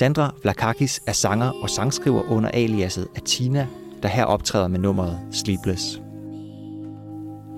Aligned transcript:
Sandra 0.00 0.34
Vlakakis 0.42 1.00
er 1.06 1.12
sanger 1.12 1.50
og 1.62 1.70
sangskriver 1.70 2.22
under 2.30 2.50
aliaset 2.50 3.08
Atina, 3.16 3.66
der 4.02 4.08
her 4.08 4.24
optræder 4.24 4.68
med 4.68 4.78
nummeret 4.78 5.18
Sleepless. 5.32 6.00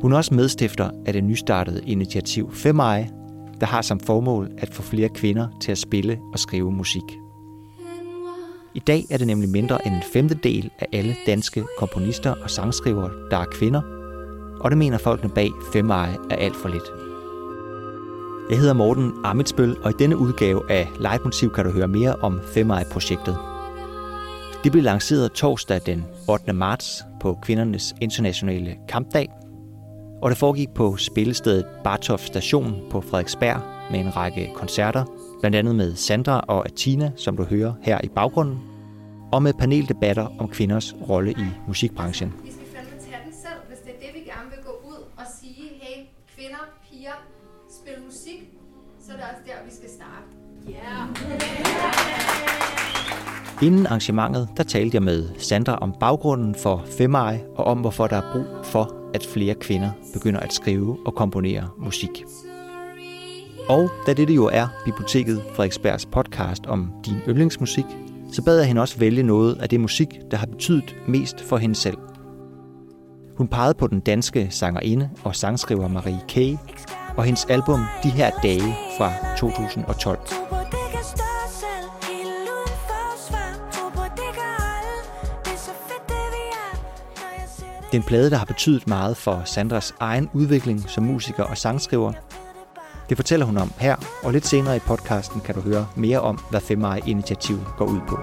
Hun 0.00 0.12
er 0.12 0.16
også 0.16 0.34
medstifter 0.34 0.90
af 1.06 1.12
det 1.12 1.24
nystartede 1.24 1.82
initiativ 1.86 2.54
Femai, 2.54 3.04
der 3.60 3.66
har 3.66 3.82
som 3.82 4.00
formål 4.00 4.50
at 4.58 4.74
få 4.74 4.82
flere 4.82 5.08
kvinder 5.08 5.48
til 5.60 5.72
at 5.72 5.78
spille 5.78 6.18
og 6.32 6.38
skrive 6.38 6.72
musik. 6.72 7.18
I 8.74 8.78
dag 8.78 9.04
er 9.10 9.18
det 9.18 9.26
nemlig 9.26 9.48
mindre 9.48 9.86
end 9.86 9.94
en 9.94 10.02
femtedel 10.12 10.70
af 10.78 10.86
alle 10.92 11.16
danske 11.26 11.64
komponister 11.78 12.34
og 12.42 12.50
sangskrivere, 12.50 13.10
der 13.30 13.36
er 13.36 13.46
kvinder, 13.52 13.82
og 14.60 14.70
det 14.70 14.78
mener 14.78 14.98
folkene 14.98 15.30
bag 15.30 15.50
Femai 15.72 16.08
er 16.30 16.36
alt 16.36 16.56
for 16.56 16.68
lidt. 16.68 17.11
Jeg 18.52 18.60
hedder 18.60 18.74
Morten 18.74 19.12
Amitsbøl, 19.24 19.76
og 19.82 19.90
i 19.90 19.94
denne 19.98 20.16
udgave 20.16 20.70
af 20.70 20.88
Leitmotiv 21.00 21.52
kan 21.52 21.64
du 21.64 21.70
høre 21.70 21.88
mere 21.88 22.16
om 22.16 22.40
Femai-projektet. 22.54 23.36
Det 24.64 24.72
blev 24.72 24.84
lanceret 24.84 25.32
torsdag 25.32 25.80
den 25.86 26.04
8. 26.28 26.52
marts 26.52 27.04
på 27.20 27.38
kvindernes 27.42 27.94
internationale 28.00 28.76
kampdag, 28.88 29.28
og 30.22 30.30
det 30.30 30.38
foregik 30.38 30.68
på 30.74 30.96
spillestedet 30.96 31.66
Bartof 31.84 32.20
Station 32.20 32.74
på 32.90 33.00
Frederiksberg 33.00 33.60
med 33.90 34.00
en 34.00 34.16
række 34.16 34.50
koncerter, 34.54 35.04
blandt 35.40 35.56
andet 35.56 35.76
med 35.76 35.94
Sandra 35.94 36.44
og 36.48 36.66
Atina, 36.66 37.12
som 37.16 37.36
du 37.36 37.44
hører 37.44 37.72
her 37.82 38.00
i 38.04 38.08
baggrunden, 38.08 38.58
og 39.32 39.42
med 39.42 39.52
paneldebatter 39.52 40.26
om 40.38 40.48
kvinders 40.48 40.94
rolle 41.08 41.30
i 41.32 41.46
musikbranchen. 41.68 42.32
Vi 42.44 42.50
skal 42.50 42.66
fandme 42.74 42.90
tage 42.90 43.16
den 43.24 43.32
selv, 43.32 43.60
hvis 43.68 43.78
det 43.78 43.90
er 43.90 44.06
det, 44.06 44.10
vi 44.14 44.20
gerne 44.20 44.50
vil 44.50 44.64
gå 44.64 44.88
ud 44.88 45.02
og 45.16 45.24
sige, 45.40 45.70
hey, 45.80 46.04
kvinder, 46.36 46.64
piger, 46.90 47.16
spil 47.80 48.04
musik, 48.06 48.50
så 49.06 49.12
er 49.12 49.16
det 49.16 49.24
også 49.24 49.42
der, 49.46 49.52
vi 49.64 49.74
skal 49.74 49.88
starte. 49.88 50.26
Yeah. 50.68 51.08
Inden 53.62 53.86
arrangementet, 53.86 54.48
der 54.56 54.62
talte 54.62 54.94
jeg 54.94 55.02
med 55.02 55.28
Sandra 55.38 55.76
om 55.76 55.94
baggrunden 56.00 56.54
for 56.54 56.84
Femai 56.98 57.38
og 57.54 57.64
om, 57.64 57.78
hvorfor 57.78 58.06
der 58.06 58.16
er 58.16 58.32
brug 58.32 58.46
for, 58.64 59.10
at 59.14 59.26
flere 59.26 59.54
kvinder 59.54 59.90
begynder 60.12 60.40
at 60.40 60.52
skrive 60.52 60.98
og 61.06 61.14
komponere 61.14 61.68
musik. 61.78 62.24
Og 63.68 63.90
da 64.06 64.12
dette 64.12 64.34
jo 64.34 64.44
er 64.52 64.68
Biblioteket 64.84 65.42
Frederiksbergs 65.54 66.06
podcast 66.06 66.66
om 66.66 66.92
din 67.06 67.16
yndlingsmusik, 67.28 67.86
så 68.32 68.42
bad 68.44 68.58
jeg 68.58 68.66
hende 68.66 68.80
også 68.80 68.98
vælge 68.98 69.22
noget 69.22 69.54
af 69.54 69.68
det 69.68 69.80
musik, 69.80 70.08
der 70.30 70.36
har 70.36 70.46
betydet 70.46 70.96
mest 71.08 71.40
for 71.40 71.56
hende 71.56 71.74
selv. 71.74 71.96
Hun 73.36 73.48
pegede 73.48 73.74
på 73.74 73.86
den 73.86 74.00
danske 74.00 74.46
sangerinde 74.50 75.10
og 75.24 75.36
sangskriver 75.36 75.88
Marie 75.88 76.20
K 76.28 76.58
og 77.16 77.24
hendes 77.24 77.44
album 77.44 77.84
De 78.02 78.10
her 78.10 78.30
dage 78.42 78.76
fra 78.98 79.12
2012. 79.36 80.18
Det 87.92 87.98
er 87.98 88.02
en 88.02 88.06
plade, 88.06 88.30
der 88.30 88.36
har 88.36 88.44
betydet 88.44 88.86
meget 88.86 89.16
for 89.16 89.42
Sandras 89.44 89.94
egen 90.00 90.30
udvikling 90.32 90.90
som 90.90 91.04
musiker 91.04 91.44
og 91.44 91.58
sangskriver. 91.58 92.12
Det 93.08 93.16
fortæller 93.16 93.46
hun 93.46 93.56
om 93.56 93.72
her, 93.78 93.96
og 94.22 94.32
lidt 94.32 94.46
senere 94.46 94.76
i 94.76 94.78
podcasten 94.78 95.40
kan 95.40 95.54
du 95.54 95.60
høre 95.60 95.86
mere 95.96 96.20
om, 96.20 96.38
hvad 96.50 96.60
Femai-initiativet 96.60 97.66
går 97.78 97.84
ud 97.84 98.00
på. 98.08 98.18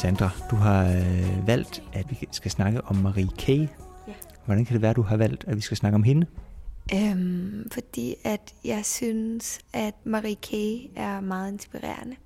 Sandra, 0.00 0.30
du 0.50 0.56
har 0.56 0.84
øh, 0.84 1.46
valgt, 1.46 1.82
at 1.92 2.10
vi 2.10 2.28
skal 2.30 2.50
snakke 2.50 2.84
om 2.84 2.96
Marie 2.96 3.28
K. 3.38 3.48
Ja. 3.48 3.66
Hvordan 4.44 4.64
kan 4.64 4.74
det 4.74 4.82
være, 4.82 4.90
at 4.90 4.96
du 4.96 5.02
har 5.02 5.16
valgt, 5.16 5.44
at 5.44 5.56
vi 5.56 5.60
skal 5.60 5.76
snakke 5.76 5.94
om 5.94 6.02
hende? 6.02 6.26
Øhm, 6.94 7.68
fordi 7.72 8.14
at 8.24 8.54
jeg 8.64 8.84
synes, 8.84 9.60
at 9.72 9.94
Marie 10.04 10.34
K. 10.34 10.52
er 10.96 11.20
meget 11.20 11.52
inspirerende. 11.52 12.16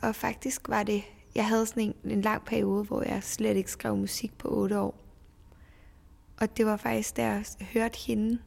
Og 0.00 0.14
faktisk 0.14 0.68
var 0.68 0.82
det, 0.82 1.02
jeg 1.34 1.48
havde 1.48 1.66
sådan 1.66 1.82
en, 1.82 2.10
en 2.12 2.22
lang 2.22 2.44
periode, 2.44 2.84
hvor 2.84 3.02
jeg 3.02 3.22
slet 3.22 3.56
ikke 3.56 3.70
skrev 3.70 3.96
musik 3.96 4.38
på 4.38 4.48
otte 4.48 4.78
år. 4.78 4.94
Og 6.40 6.56
det 6.56 6.66
var 6.66 6.76
faktisk, 6.76 7.16
da 7.16 7.26
jeg 7.26 7.44
hørte 7.72 7.98
hende, 8.06 8.38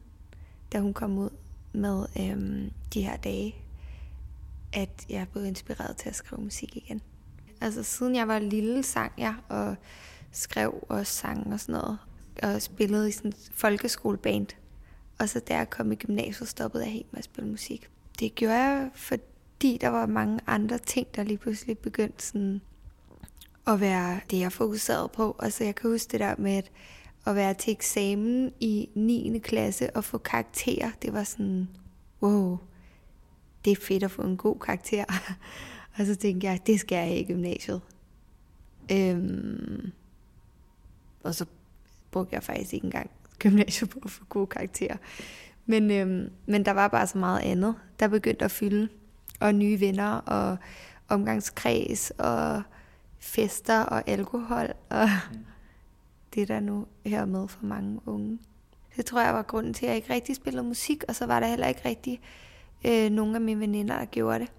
da 0.72 0.80
hun 0.80 0.94
kom 0.94 1.18
ud 1.18 1.30
med 1.72 2.06
øhm, 2.20 2.70
de 2.94 3.02
her 3.02 3.16
dage, 3.16 3.54
at 4.72 5.06
jeg 5.08 5.26
blev 5.32 5.44
inspireret 5.44 5.96
til 5.96 6.08
at 6.08 6.14
skrive 6.14 6.42
musik 6.42 6.76
igen. 6.76 7.02
Altså 7.60 7.82
siden 7.82 8.14
jeg 8.16 8.28
var 8.28 8.38
lille, 8.38 8.82
sang 8.82 9.12
jeg 9.18 9.34
og 9.48 9.76
skrev 10.32 10.86
og 10.88 11.06
sang 11.06 11.52
og 11.52 11.60
sådan 11.60 11.72
noget. 11.72 11.98
Og 12.42 12.62
spillede 12.62 13.08
i 13.08 13.12
sådan 13.12 13.30
en 13.30 13.36
folkeskoleband. 13.52 14.46
Og 15.18 15.28
så 15.28 15.40
da 15.40 15.56
jeg 15.56 15.70
kom 15.70 15.92
i 15.92 15.94
gymnasiet, 15.94 16.48
stoppede 16.48 16.84
jeg 16.84 16.92
helt 16.92 17.12
med 17.12 17.18
at 17.18 17.24
spille 17.24 17.50
musik. 17.50 17.90
Det 18.20 18.34
gjorde 18.34 18.54
jeg, 18.54 18.90
fordi 18.94 19.78
der 19.80 19.88
var 19.88 20.06
mange 20.06 20.40
andre 20.46 20.78
ting, 20.78 21.06
der 21.16 21.22
lige 21.22 21.38
pludselig 21.38 21.78
begyndte 21.78 22.26
sådan 22.26 22.60
at 23.66 23.80
være 23.80 24.20
det, 24.30 24.40
jeg 24.40 24.52
fokuserede 24.52 25.08
på. 25.08 25.36
Og 25.38 25.52
så 25.52 25.64
jeg 25.64 25.74
kan 25.74 25.90
huske 25.90 26.12
det 26.12 26.20
der 26.20 26.34
med 26.38 26.52
at, 26.52 26.70
at 27.26 27.34
være 27.36 27.54
til 27.54 27.70
eksamen 27.70 28.52
i 28.60 28.88
9. 28.94 29.38
klasse 29.44 29.96
og 29.96 30.04
få 30.04 30.18
karakterer. 30.18 30.90
Det 31.02 31.12
var 31.12 31.24
sådan, 31.24 31.68
wow, 32.22 32.58
det 33.64 33.70
er 33.70 33.76
fedt 33.76 34.02
at 34.02 34.10
få 34.10 34.22
en 34.22 34.36
god 34.36 34.58
karakter. 34.58 35.04
og 35.98 36.06
så 36.06 36.14
tænkte 36.14 36.46
jeg, 36.46 36.60
det 36.66 36.80
skal 36.80 36.96
jeg 36.96 37.06
have 37.06 37.18
i 37.18 37.24
gymnasiet. 37.24 37.80
Øhm, 38.92 39.92
og 41.24 41.34
så 41.34 41.46
brugte 42.10 42.34
jeg 42.34 42.42
faktisk 42.42 42.72
ikke 42.74 42.84
engang 42.84 43.10
gymnasiet 43.38 43.90
på 43.90 43.98
at 44.04 44.10
få 44.10 44.24
gode 44.24 44.46
karakterer. 44.46 44.96
Men, 45.66 45.90
øhm, 45.90 46.30
men 46.46 46.64
der 46.64 46.70
var 46.70 46.88
bare 46.88 47.06
så 47.06 47.18
meget 47.18 47.40
andet, 47.40 47.74
der 48.00 48.08
begyndte 48.08 48.44
at 48.44 48.50
fylde. 48.50 48.88
Og 49.40 49.54
nye 49.54 49.80
venner, 49.80 50.12
og 50.12 50.56
omgangskreds, 51.08 52.10
og 52.10 52.62
fester, 53.18 53.80
og 53.80 54.08
alkohol, 54.08 54.72
og 54.90 55.08
mm. 55.32 55.38
det 56.34 56.48
der 56.48 56.60
nu 56.60 56.86
her 57.06 57.24
med 57.24 57.48
for 57.48 57.64
mange 57.64 58.00
unge. 58.06 58.38
Det 58.96 59.06
tror 59.06 59.20
jeg 59.20 59.34
var 59.34 59.42
grunden 59.42 59.74
til, 59.74 59.86
at 59.86 59.88
jeg 59.88 59.96
ikke 59.96 60.14
rigtig 60.14 60.36
spillede 60.36 60.64
musik, 60.64 61.04
og 61.08 61.14
så 61.14 61.26
var 61.26 61.40
der 61.40 61.46
heller 61.46 61.66
ikke 61.66 61.88
rigtig 61.88 62.20
øh, 62.86 63.10
nogen 63.10 63.34
af 63.34 63.40
mine 63.40 63.60
veninder, 63.60 63.98
der 63.98 64.04
gjorde 64.04 64.38
det. 64.38 64.52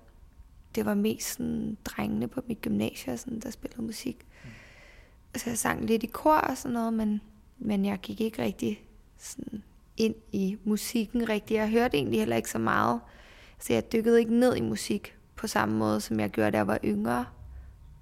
Det 0.76 0.86
var 0.86 0.94
mest 0.94 1.34
sådan, 1.34 1.78
drengene 1.86 2.28
på 2.28 2.42
mit 2.48 2.62
gymnasie, 2.62 3.18
sådan, 3.18 3.40
der 3.40 3.52
spillede 3.52 3.82
musik. 3.82 4.26
Mm. 4.44 4.50
Så 5.36 5.50
jeg 5.50 5.58
sang 5.58 5.86
lidt 5.86 6.04
i 6.04 6.08
kor 6.08 6.38
og 6.38 6.58
sådan 6.58 6.74
noget, 6.74 6.94
men 6.94 7.22
men 7.60 7.86
jeg 7.86 8.00
gik 8.02 8.22
ikke 8.22 8.42
rigtig 8.42 8.84
sådan 9.18 9.64
ind 9.98 10.16
i 10.32 10.58
musikken 10.64 11.30
rigtig. 11.30 11.56
Jeg 11.56 11.70
hørte 11.70 11.98
egentlig 11.98 12.20
heller 12.20 12.36
ikke 12.36 12.50
så 12.50 12.60
meget. 12.60 13.00
Så 13.60 13.74
jeg 13.74 13.92
dykkede 13.92 14.20
ikke 14.20 14.34
ned 14.40 14.56
i 14.56 14.62
musik 14.62 15.16
på 15.36 15.48
samme 15.48 15.78
måde, 15.78 16.02
som 16.02 16.20
jeg 16.20 16.30
gjorde, 16.30 16.52
da 16.52 16.58
jeg 16.58 16.68
var 16.68 16.80
yngre, 16.86 17.26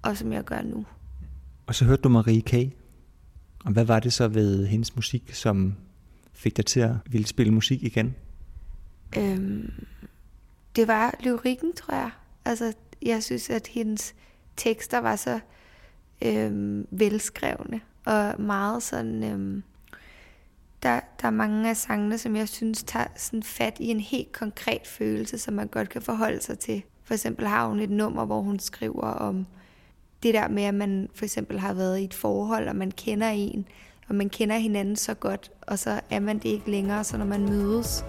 og 0.02 0.16
som 0.16 0.32
jeg 0.32 0.44
gør 0.44 0.62
nu. 0.62 0.86
Og 1.66 1.74
så 1.74 1.84
hørte 1.84 2.02
du 2.02 2.08
Marie 2.08 2.40
K. 2.40 2.54
Og 3.64 3.72
hvad 3.72 3.84
var 3.84 4.00
det 4.00 4.12
så 4.12 4.28
ved 4.28 4.66
hendes 4.66 4.96
musik, 4.96 5.34
som 5.34 5.74
fik 6.32 6.56
dig 6.56 6.66
til 6.66 6.80
at 6.80 6.94
ville 7.06 7.26
spille 7.26 7.52
musik 7.52 7.82
igen? 7.82 8.14
Øhm, 9.18 9.72
det 10.76 10.88
var 10.88 11.14
lyrikken, 11.20 11.72
tror 11.72 11.94
jeg. 11.94 12.10
Altså, 12.46 12.72
jeg 13.02 13.22
synes, 13.22 13.50
at 13.50 13.66
hendes 13.66 14.14
tekster 14.56 14.98
var 14.98 15.16
så 15.16 15.40
øh, 16.22 16.84
velskrevne 16.90 17.80
og 18.04 18.40
meget 18.40 18.82
sådan... 18.82 19.24
Øh, 19.24 19.62
der, 20.82 21.00
der 21.20 21.26
er 21.26 21.30
mange 21.30 21.70
af 21.70 21.76
sangene, 21.76 22.18
som 22.18 22.36
jeg 22.36 22.48
synes 22.48 22.82
tager 22.82 23.06
sådan 23.16 23.42
fat 23.42 23.76
i 23.80 23.86
en 23.86 24.00
helt 24.00 24.32
konkret 24.32 24.86
følelse, 24.86 25.38
som 25.38 25.54
man 25.54 25.68
godt 25.68 25.88
kan 25.88 26.02
forholde 26.02 26.42
sig 26.42 26.58
til. 26.58 26.82
For 27.04 27.14
eksempel 27.14 27.46
har 27.46 27.68
hun 27.68 27.80
et 27.80 27.90
nummer, 27.90 28.24
hvor 28.24 28.40
hun 28.40 28.58
skriver 28.58 29.02
om 29.02 29.46
det 30.22 30.34
der 30.34 30.48
med, 30.48 30.62
at 30.62 30.74
man 30.74 31.08
for 31.14 31.24
eksempel 31.24 31.58
har 31.58 31.74
været 31.74 31.98
i 31.98 32.04
et 32.04 32.14
forhold, 32.14 32.68
og 32.68 32.76
man 32.76 32.90
kender 32.90 33.28
en, 33.28 33.68
og 34.08 34.14
man 34.14 34.28
kender 34.28 34.56
hinanden 34.56 34.96
så 34.96 35.14
godt, 35.14 35.50
og 35.62 35.78
så 35.78 36.00
er 36.10 36.20
man 36.20 36.38
det 36.38 36.48
ikke 36.48 36.70
længere, 36.70 37.04
så 37.04 37.16
når 37.16 37.26
man 37.26 37.40
mødes, 37.40 38.04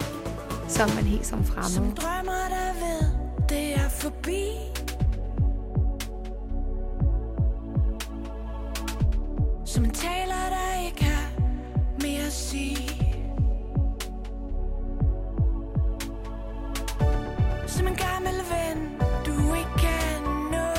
så 0.67 0.83
er 0.83 0.95
man 0.95 1.03
helt 1.03 1.25
som 1.25 1.45
fremmed. 1.45 1.69
Som 1.69 1.91
drømmer, 1.91 2.46
Som 9.77 9.85
en 9.85 9.91
taler, 9.91 10.49
der 10.49 10.85
ikke 10.85 11.03
har 11.03 11.31
mere 12.01 12.25
at 12.25 12.31
sige. 12.31 12.89
Som 17.67 17.87
en 17.87 17.95
gammel 17.95 18.37
ven, 18.53 18.77
du 19.25 19.53
ikke 19.53 19.75
kan 19.77 20.21
nå. 20.51 20.69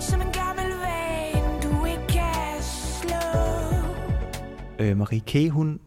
Som 0.00 0.20
en 0.20 0.32
gammel 0.32 0.70
ven, 0.86 1.62
du 1.62 1.84
ikke 1.84 2.06
kan 2.08 2.62
slå. 2.62 3.24
Øh, 4.78 4.96
Marie 4.96 5.20
K., 5.20 5.52
hun 5.52 5.80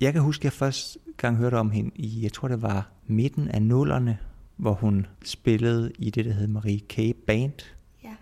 jeg 0.00 0.12
kan 0.12 0.22
huske, 0.22 0.40
at 0.40 0.44
jeg 0.44 0.52
første 0.52 0.98
gang 1.16 1.36
hørte 1.36 1.54
om 1.54 1.70
hende 1.70 1.90
i, 1.94 2.22
jeg 2.22 2.32
tror 2.32 2.48
det 2.48 2.62
var 2.62 2.90
midten 3.06 3.48
af 3.48 3.62
nullerne, 3.62 4.18
hvor 4.62 4.72
hun 4.72 5.06
spillede 5.24 5.92
i 5.98 6.10
det, 6.10 6.24
der 6.24 6.32
hed 6.32 6.46
Marie 6.46 6.80
K. 6.80 7.16
Band. 7.26 7.52
Ja. 8.04 8.14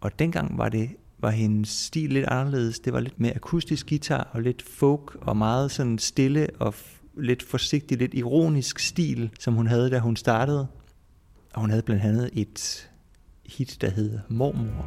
Og 0.00 0.18
dengang 0.18 0.58
var 0.58 0.68
det 0.68 0.90
var 1.18 1.30
hendes 1.30 1.68
stil 1.68 2.12
lidt 2.12 2.26
anderledes. 2.26 2.78
Det 2.78 2.92
var 2.92 3.00
lidt 3.00 3.20
mere 3.20 3.34
akustisk 3.36 3.88
guitar 3.88 4.30
og 4.32 4.42
lidt 4.42 4.62
folk 4.62 5.16
og 5.20 5.36
meget 5.36 5.70
sådan 5.70 5.98
stille 5.98 6.48
og 6.58 6.74
lidt 7.14 7.42
forsigtig, 7.42 7.98
lidt 7.98 8.14
ironisk 8.14 8.78
stil, 8.78 9.30
som 9.40 9.54
hun 9.54 9.66
havde, 9.66 9.90
da 9.90 9.98
hun 9.98 10.16
startede. 10.16 10.66
Og 11.54 11.60
hun 11.60 11.70
havde 11.70 11.82
blandt 11.82 12.02
andet 12.02 12.30
et 12.32 12.90
hit, 13.46 13.78
der 13.80 13.90
hed 13.90 14.18
Mormor. 14.28 14.86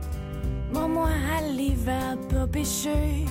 Mormor 0.74 1.06
har 1.06 1.54
lige 1.56 1.86
været 1.86 2.20
på 2.30 2.46
besøg 2.52 3.28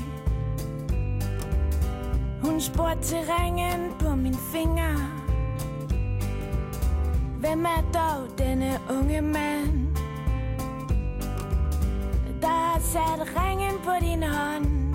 Hun 2.43 2.61
spurgte 2.61 3.02
til 3.02 3.19
ringen 3.19 3.90
på 4.00 4.14
min 4.14 4.35
finger 4.52 5.27
Hvem 7.49 7.65
er 7.65 7.91
dog 7.95 8.39
denne 8.39 8.79
unge 8.91 9.21
mand 9.21 9.97
Der 12.41 12.47
har 12.47 12.81
sat 12.81 13.37
ringen 13.37 13.79
på 13.85 13.91
din 14.00 14.23
hånd 14.23 14.95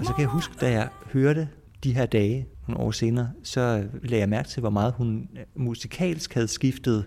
Og 0.00 0.06
så 0.06 0.12
kan 0.12 0.20
jeg 0.20 0.28
huske, 0.28 0.54
da 0.60 0.70
jeg 0.70 0.88
hørte 1.12 1.48
de 1.84 1.94
her 1.94 2.06
dage, 2.06 2.46
nogle 2.68 2.84
år 2.84 2.90
senere, 2.90 3.30
så 3.42 3.88
lagde 4.02 4.20
jeg 4.20 4.28
mærke 4.28 4.48
til, 4.48 4.60
hvor 4.60 4.70
meget 4.70 4.94
hun 4.94 5.28
øh, 5.38 5.44
musikalsk 5.54 6.34
havde 6.34 6.48
skiftet 6.48 7.04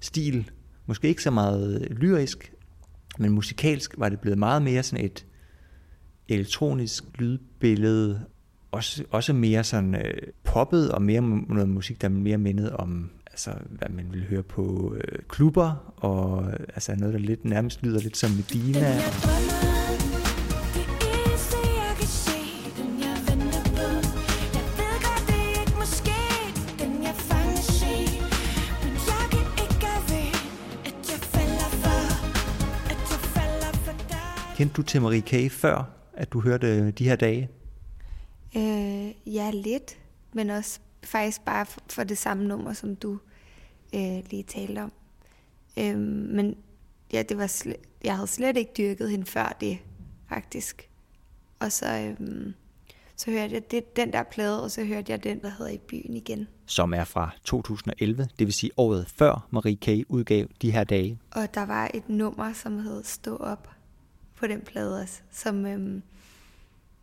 stil. 0.00 0.50
Måske 0.86 1.08
ikke 1.08 1.22
så 1.22 1.30
meget 1.30 1.88
øh, 1.90 1.96
lyrisk, 1.96 2.52
men 3.18 3.32
musikalsk 3.32 3.94
var 3.98 4.08
det 4.08 4.20
blevet 4.20 4.38
meget 4.38 4.62
mere 4.62 4.82
sådan 4.82 5.04
et 5.04 5.26
elektronisk 6.28 7.04
lydbillede, 7.18 8.24
også, 8.72 9.04
også 9.10 9.32
mere 9.32 9.64
sådan 9.64 9.94
øh, 9.94 10.14
poppet 10.44 10.92
og 10.92 11.02
mere 11.02 11.20
noget 11.20 11.68
musik, 11.68 12.02
der 12.02 12.08
mere 12.08 12.38
mindede 12.38 12.76
om 12.76 13.10
altså, 13.26 13.50
hvad 13.70 13.88
man 13.88 14.06
ville 14.10 14.26
høre 14.26 14.42
på 14.42 14.94
øh, 14.96 15.18
klubber, 15.28 15.94
og 15.96 16.52
altså 16.74 16.94
noget, 16.96 17.14
der 17.14 17.20
lidt 17.20 17.44
nærmest 17.44 17.82
lyder 17.82 18.00
lidt 18.00 18.16
som 18.16 18.30
Medina. 18.30 19.00
Den 26.78 27.04
Kendte 34.56 34.74
du 34.76 34.82
til 34.82 35.02
Marie 35.02 35.20
K. 35.20 35.52
før, 35.52 35.90
at 36.14 36.32
du 36.32 36.40
hørte 36.40 36.90
de 36.90 37.04
her 37.04 37.16
dage? 37.16 37.48
Øh, 38.56 39.34
ja, 39.34 39.50
lidt, 39.50 39.98
men 40.32 40.50
også 40.50 40.80
faktisk 41.04 41.44
bare 41.44 41.66
for, 41.66 41.80
for 41.90 42.04
det 42.04 42.18
samme 42.18 42.44
nummer, 42.44 42.72
som 42.72 42.96
du 42.96 43.18
øh, 43.94 44.30
lige 44.30 44.42
talte 44.42 44.82
om. 44.82 44.92
Øh, 45.78 45.98
men 45.98 46.56
ja, 47.12 47.22
det 47.22 47.38
var 47.38 47.46
slet, 47.46 47.76
jeg 48.04 48.14
havde 48.14 48.26
slet 48.26 48.56
ikke 48.56 48.72
dyrket 48.78 49.10
hende 49.10 49.26
før 49.26 49.56
det, 49.60 49.78
faktisk. 50.28 50.88
Og 51.60 51.72
så, 51.72 51.86
øh, 52.20 52.52
så 53.16 53.30
hørte 53.30 53.54
jeg 53.54 53.70
det, 53.70 53.96
den 53.96 54.12
der 54.12 54.22
plade, 54.22 54.62
og 54.62 54.70
så 54.70 54.84
hørte 54.84 55.12
jeg 55.12 55.24
den, 55.24 55.40
der 55.42 55.50
hedder 55.58 55.72
I 55.72 55.78
byen 55.78 56.16
igen. 56.16 56.48
som 56.66 56.94
er 56.94 57.04
fra 57.04 57.30
2011, 57.44 58.28
det 58.38 58.46
vil 58.46 58.54
sige 58.54 58.70
året 58.76 59.06
før 59.16 59.46
Marie 59.50 59.76
K. 59.76 59.88
udgav 60.08 60.46
de 60.62 60.70
her 60.70 60.84
dage. 60.84 61.18
Og 61.30 61.54
der 61.54 61.66
var 61.66 61.90
et 61.94 62.08
nummer, 62.08 62.52
som 62.52 62.78
hed 62.78 63.04
Stå 63.04 63.36
op 63.36 63.70
på 64.36 64.46
den 64.46 64.60
plade 64.60 65.00
også, 65.00 65.20
som, 65.30 65.66
øhm, 65.66 66.02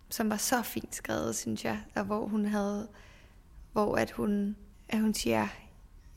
som 0.10 0.30
var 0.30 0.38
så 0.38 0.62
fint 0.62 0.96
skrevet, 0.96 1.36
synes 1.36 1.66
jeg, 1.66 1.80
og 1.96 2.04
hvor 2.04 2.26
hun 2.26 2.46
havde, 2.46 2.88
hvor 3.72 3.96
at 3.96 4.12
hun, 4.12 4.56
at 4.90 5.00
hun 5.00 5.14
siger, 5.14 5.48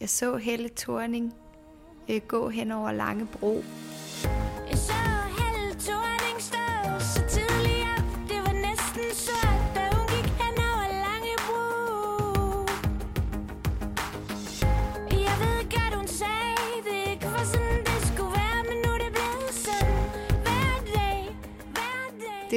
jeg 0.01 0.11
så 0.11 0.37
Helle 0.37 0.71
Thorning 0.77 1.35
øh, 2.09 2.21
gå 2.29 2.49
hen 2.49 2.73
over 2.73 2.93
Langebro. 2.93 3.63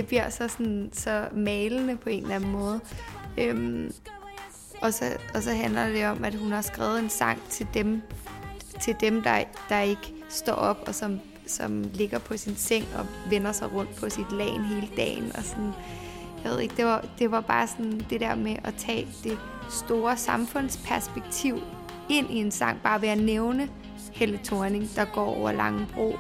Det 0.02 0.08
bliver 0.08 0.30
så 0.30 0.48
sådan 0.48 0.90
så 0.94 1.28
malende 1.34 1.98
på 1.98 2.10
en 2.10 2.24
eller 2.24 2.36
anden 2.36 2.52
måde. 2.52 2.80
Øhm, 3.38 3.92
og, 4.82 4.94
så, 4.94 5.06
og 5.36 5.44
så 5.44 5.52
handler 5.52 5.90
det 5.90 6.06
om, 6.06 6.24
at 6.24 6.36
hun 6.36 6.52
har 6.52 6.62
skrevet 6.62 7.00
en 7.00 7.10
sang 7.10 7.42
til 7.50 7.68
dem, 7.74 8.02
til 8.82 8.96
dem 9.02 9.22
der, 9.22 9.44
der 9.70 9.80
ikke 9.80 10.14
står 10.30 10.54
op 10.54 10.84
og 10.88 10.96
som, 10.96 11.20
som 11.48 11.84
ligger 11.94 12.20
på 12.20 12.38
sin 12.38 12.56
seng 12.56 12.86
og 12.98 13.06
vender 13.30 13.52
sig 13.52 13.74
rundt 13.74 13.96
på 13.96 14.10
sit 14.10 14.32
lagen 14.32 14.64
hele 14.64 14.90
dagen. 14.98 15.32
Og 15.36 15.44
sådan, 15.44 15.72
jeg 16.44 16.52
ved 16.52 16.60
ikke, 16.60 16.78
det 16.78 16.86
var, 16.86 17.06
det 17.20 17.32
var 17.32 17.42
bare 17.42 17.68
sådan 17.68 18.06
det 18.10 18.20
der 18.20 18.36
med 18.36 18.56
at 18.64 18.74
tage 18.78 19.08
det 19.24 19.38
store 19.70 20.18
samfundsperspektiv 20.18 21.60
ind 22.10 22.30
i 22.30 22.36
en 22.36 22.52
sang, 22.52 22.82
bare 22.84 23.02
ved 23.02 23.10
at 23.10 23.18
nævne 23.18 23.70
Helle 24.12 24.40
Thorning, 24.44 24.90
der 24.96 25.06
går 25.06 25.36
over 25.36 25.52
Langebro. 25.52 26.16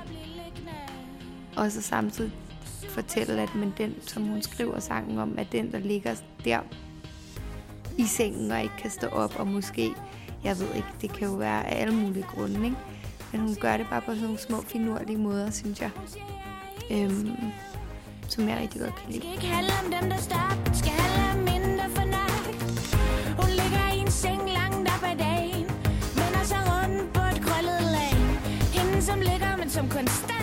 Og 1.56 1.72
så 1.72 1.82
samtidig 1.82 2.32
fortælle, 2.92 3.42
at 3.42 3.56
men 3.56 3.74
den, 3.78 3.96
som 4.02 4.24
hun 4.24 4.42
skriver 4.42 4.80
sangen 4.80 5.18
om, 5.18 5.36
er 5.38 5.44
den, 5.44 5.72
der 5.72 5.80
ligger 5.80 6.16
der 6.46 6.60
i 7.98 8.06
sengen 8.06 8.52
og 8.52 8.62
ikke 8.62 8.78
kan 8.78 8.92
stå 8.92 9.08
op, 9.08 9.40
og 9.40 9.48
måske, 9.48 9.94
jeg 10.44 10.60
ved 10.60 10.68
ikke, 10.76 10.88
det 11.02 11.14
kan 11.14 11.28
jo 11.28 11.34
være 11.34 11.68
af 11.68 11.82
alle 11.82 11.96
mulige 11.96 12.26
grunde, 12.36 12.66
ikke? 12.66 12.78
Men 13.32 13.42
hun 13.42 13.56
gør 13.56 13.78
det 13.78 13.88
bare 13.90 14.02
på 14.02 14.12
sådan 14.12 14.24
nogle 14.24 14.40
små, 14.40 14.62
finurlige 14.62 15.18
måder, 15.18 15.52
synes 15.52 15.82
jeg. 15.82 15.92
Øhm, 16.92 17.36
som 18.32 18.50
jeg 18.50 18.60
rigtig 18.62 18.82
godt 18.82 18.96
kan 18.96 19.12
lide. 19.12 19.22
skal 19.22 19.34
ikke 19.34 19.46
handle 19.46 19.74
om 19.84 19.92
dem, 19.92 20.10
der 20.10 20.18
står 20.18 20.74
Skal 20.74 20.92
handle 20.92 21.22
om 21.32 21.40
mindre 21.52 21.84
der 21.84 21.90
får 21.96 22.08
nok 22.18 22.44
Hun 23.42 23.50
ligger 23.50 23.94
i 23.96 23.98
en 24.00 24.12
seng 24.12 24.42
langt 24.60 24.90
op 24.94 25.04
ad 25.12 25.18
dagen 25.18 25.68
Vender 26.20 26.44
sig 26.52 26.62
rundt 26.72 27.14
på 27.14 27.22
et 27.32 27.40
krøllet 27.46 27.82
lag 27.96 28.16
Hende, 28.76 29.02
som 29.02 29.20
ligger, 29.20 29.58
men 29.58 29.70
som 29.70 29.90
konstant 29.90 30.41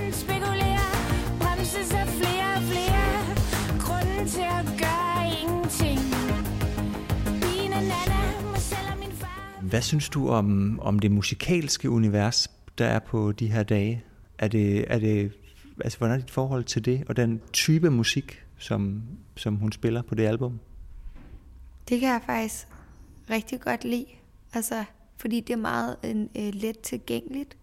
Hvad 9.68 9.82
synes 9.82 10.08
du 10.08 10.28
om, 10.28 10.80
om 10.82 10.98
det 10.98 11.10
musikalske 11.10 11.90
univers, 11.90 12.50
der 12.78 12.86
er 12.86 12.98
på 12.98 13.32
de 13.32 13.52
her 13.52 13.62
dage? 13.62 14.04
Er 14.38 14.48
det, 14.48 14.84
er 14.92 14.98
det, 14.98 15.32
altså, 15.80 15.98
hvordan 15.98 16.16
er 16.16 16.20
dit 16.20 16.30
forhold 16.30 16.64
til 16.64 16.84
det, 16.84 17.04
og 17.08 17.16
den 17.16 17.40
type 17.52 17.90
musik, 17.90 18.44
som, 18.58 19.02
som 19.36 19.56
hun 19.56 19.72
spiller 19.72 20.02
på 20.02 20.14
det 20.14 20.26
album? 20.26 20.60
Det 21.88 22.00
kan 22.00 22.08
jeg 22.08 22.20
faktisk 22.26 22.68
rigtig 23.30 23.60
godt 23.60 23.84
lide. 23.84 24.06
Altså, 24.52 24.84
fordi 25.16 25.40
det 25.40 25.52
er 25.52 25.56
meget 25.56 25.96
en, 26.02 26.30
øh, 26.36 26.54
let 26.54 26.78
tilgængeligt. 26.78 27.56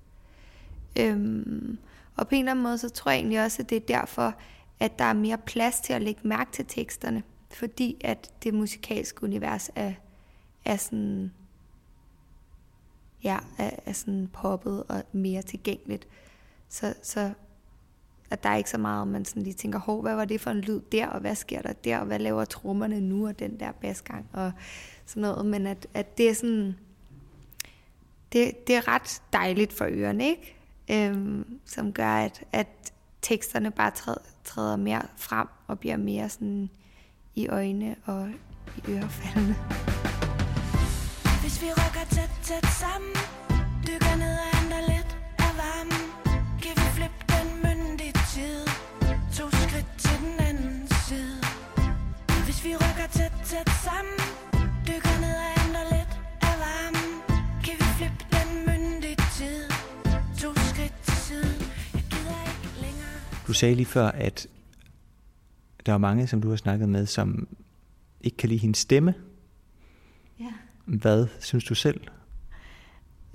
Øhm, 0.99 1.77
og 2.15 2.27
på 2.27 2.35
en 2.35 2.39
eller 2.39 2.51
anden 2.51 2.63
måde, 2.63 2.77
så 2.77 2.89
tror 2.89 3.11
jeg 3.11 3.17
egentlig 3.17 3.43
også, 3.43 3.61
at 3.61 3.69
det 3.69 3.75
er 3.75 3.99
derfor, 3.99 4.35
at 4.79 4.99
der 4.99 5.05
er 5.05 5.13
mere 5.13 5.37
plads 5.37 5.79
til 5.79 5.93
at 5.93 6.01
lægge 6.01 6.21
mærke 6.23 6.51
til 6.51 6.65
teksterne. 6.67 7.23
Fordi 7.53 7.97
at 8.01 8.31
det 8.43 8.53
musikalske 8.53 9.23
univers 9.23 9.69
er, 9.75 9.93
er 10.65 10.77
sådan 10.77 11.31
ja, 13.23 13.37
er, 13.57 13.71
er 13.85 13.93
sådan 13.93 14.29
poppet 14.33 14.83
og 14.83 15.03
mere 15.11 15.41
tilgængeligt. 15.41 16.07
Så, 16.69 16.93
så 17.03 17.33
at 18.29 18.43
der 18.43 18.49
er 18.49 18.55
ikke 18.55 18.69
så 18.69 18.77
meget, 18.77 19.07
man 19.07 19.25
sådan 19.25 19.43
lige 19.43 19.53
tænker, 19.53 19.79
hov, 19.79 20.01
hvad 20.01 20.15
var 20.15 20.25
det 20.25 20.41
for 20.41 20.51
en 20.51 20.61
lyd 20.61 20.81
der, 20.91 21.07
og 21.07 21.19
hvad 21.19 21.35
sker 21.35 21.61
der 21.61 21.73
der, 21.73 21.97
og 21.99 22.05
hvad 22.05 22.19
laver 22.19 22.45
trommerne 22.45 23.01
nu, 23.01 23.27
og 23.27 23.39
den 23.39 23.59
der 23.59 23.71
basgang, 23.71 24.29
og 24.33 24.51
sådan 25.05 25.21
noget. 25.21 25.45
Men 25.45 25.67
at, 25.67 25.87
at 25.93 26.17
det 26.17 26.29
er 26.29 26.33
sådan, 26.33 26.75
det, 28.33 28.67
det 28.67 28.75
er 28.75 28.87
ret 28.87 29.21
dejligt 29.33 29.73
for 29.73 29.85
ørerne, 29.89 30.25
ikke? 30.29 30.55
Øhm, 30.91 31.59
som 31.65 31.93
gør, 31.93 32.15
at, 32.15 32.43
at 32.51 32.67
teksterne 33.21 33.71
bare 33.71 33.91
træder, 33.91 34.21
træder 34.43 34.75
mere 34.75 35.01
frem, 35.17 35.47
og 35.67 35.79
bliver 35.79 35.97
mere 35.97 36.29
sådan 36.29 36.69
i 37.35 37.47
øjne 37.47 37.95
og 38.05 38.29
i 38.77 38.91
ørefaldene. 38.91 39.55
Hvis 41.45 41.61
vi 41.61 41.69
rykker 41.81 42.05
tæt, 42.15 42.31
tæt 42.49 42.65
sammen 42.81 43.13
Dykker 43.87 44.15
ned 44.23 44.35
og 44.43 44.49
ændrer 44.59 44.83
lidt 44.93 45.11
af 45.45 45.51
varmen 45.61 46.03
Kan 46.63 46.73
vi 46.79 46.87
flippe 46.97 47.19
den 47.35 47.47
myndige 47.65 48.15
tid. 48.33 48.57
To 49.37 49.45
skridt 49.63 49.89
til 50.05 50.17
den 50.25 50.35
anden 50.49 50.87
side. 51.07 51.39
Hvis 52.45 52.59
vi 52.65 52.71
rykker 52.83 53.07
tæt, 53.17 53.33
tæt 53.51 53.69
sammen 53.87 54.17
Dykker 54.87 55.15
ned 55.25 55.35
og 55.45 55.49
ændrer 55.63 55.85
lidt 55.95 56.13
af 56.49 56.55
varmen 56.65 57.07
Kan 57.65 57.75
vi 57.81 57.87
flippe 57.99 58.21
den 58.37 58.49
myndige 58.67 59.19
tid. 59.39 59.59
To 60.41 60.49
skridt 60.69 60.95
til 61.07 61.17
siden 61.27 61.59
Jeg 61.95 62.03
gider 62.11 62.39
ikke 62.51 62.69
længere. 62.85 63.15
Du 63.47 63.53
sagde 63.53 63.75
lige 63.75 63.91
før, 63.97 64.07
at 64.27 64.47
Der 65.85 65.93
er 65.93 66.01
mange, 66.07 66.27
som 66.27 66.41
du 66.41 66.49
har 66.49 66.59
snakket 66.65 66.89
med, 66.89 67.05
som 67.05 67.47
ikke 68.21 68.37
kan 68.37 68.49
lide 68.49 68.59
hendes 68.59 68.79
stemme. 68.79 69.13
Hvad 70.85 71.27
synes 71.39 71.63
du 71.63 71.75
selv? 71.75 72.01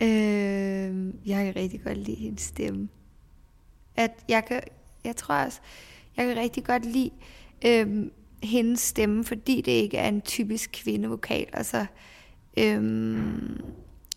Øh, 0.03 0.09
jeg 1.27 1.45
kan 1.45 1.57
rigtig 1.57 1.83
godt 1.85 1.99
lide 1.99 2.17
hendes 2.17 2.43
stemme. 2.43 2.89
At 3.97 4.11
jeg 4.29 4.45
kan, 4.45 4.61
jeg 5.05 5.17
tror 5.17 5.35
også, 5.35 5.61
jeg 6.17 6.27
kan 6.27 6.37
rigtig 6.37 6.65
godt 6.65 6.85
lide 6.85 7.11
øh, 7.67 8.07
hendes 8.43 8.81
stemme, 8.81 9.25
fordi 9.25 9.61
det 9.61 9.73
ikke 9.73 9.97
er 9.97 10.09
en 10.09 10.21
typisk 10.21 10.71
kvindevokal. 10.73 11.47
Altså, 11.53 11.87
øh, 12.59 13.23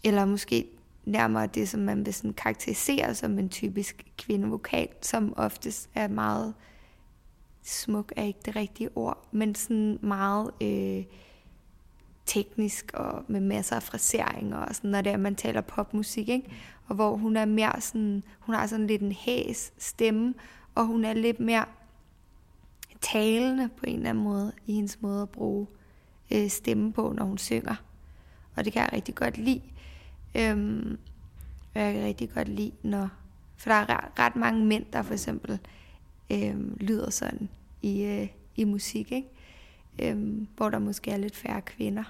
eller 0.03 0.25
måske 0.25 0.65
nærmere 1.05 1.47
det, 1.47 1.69
som 1.69 1.79
man 1.79 2.05
vil 2.05 2.13
sådan 2.13 2.33
karakterisere 2.33 3.15
som 3.15 3.39
en 3.39 3.49
typisk 3.49 4.05
kvindevokal, 4.17 4.87
som 5.01 5.33
oftest 5.37 5.89
er 5.95 6.07
meget 6.07 6.53
smuk, 7.63 8.13
er 8.15 8.23
ikke 8.23 8.39
det 8.45 8.55
rigtige 8.55 8.89
ord, 8.95 9.27
men 9.31 9.55
sådan 9.55 9.99
meget 10.01 10.51
øh, 10.61 11.03
teknisk 12.25 12.92
og 12.94 13.24
med 13.27 13.42
masser 13.42 13.75
af 13.75 13.84
fraseringer 13.84 14.58
og 14.58 14.75
sådan, 14.75 14.89
når 14.89 15.01
det 15.01 15.12
er, 15.12 15.18
man 15.18 15.36
taler 15.36 15.62
popmusik, 15.62 16.30
ikke? 16.30 16.51
Og 16.88 16.96
hvor 16.96 17.15
hun 17.15 17.38
er 17.38 17.46
mere 17.46 17.82
sådan, 17.82 18.24
hun 18.39 18.56
har 18.56 18.68
sådan 18.68 18.88
lidt 18.88 19.01
en 19.01 19.12
hæs 19.12 19.74
stemme, 19.77 20.34
og 20.75 20.86
hun 20.86 21.06
er 21.06 21.13
lidt 21.13 21.39
mere 21.39 21.65
talende 23.01 23.70
på 23.77 23.86
en 23.86 23.96
eller 23.96 24.10
anden 24.10 24.24
måde, 24.24 24.51
i 24.68 24.74
hendes 24.74 25.01
måde 25.01 25.22
at 25.22 25.30
bruge 25.30 25.68
øh, 26.32 26.50
stemme 26.50 26.94
på, 26.94 27.13
når 27.18 27.25
hun 27.25 27.38
synger. 27.38 27.75
Og 28.56 28.65
det 28.65 28.74
kan 28.74 28.82
jeg 28.82 28.94
rigtig 28.94 29.15
godt 29.15 29.38
lide. 29.38 29.62
Øhm, 30.36 30.98
og 31.75 31.82
jeg 31.82 31.94
kan 31.94 32.03
rigtig 32.03 32.30
godt 32.30 32.48
lide, 32.48 32.72
når... 32.84 33.10
For 33.58 33.70
der 33.70 33.75
er 33.75 34.20
ret 34.20 34.36
mange 34.36 34.65
mænd, 34.65 34.86
der 34.94 35.01
for 35.01 35.13
eksempel 35.13 35.60
øhm, 36.32 36.77
lyder 36.80 37.10
sådan 37.10 37.50
i, 37.82 38.03
øh, 38.03 38.27
i 38.56 38.63
musik, 38.63 39.12
ikke? 39.12 39.27
Øhm, 40.00 40.47
hvor 40.57 40.69
der 40.69 40.79
måske 40.79 41.12
er 41.12 41.17
lidt 41.17 41.35
færre 41.35 41.62
kvinder, 41.62 42.03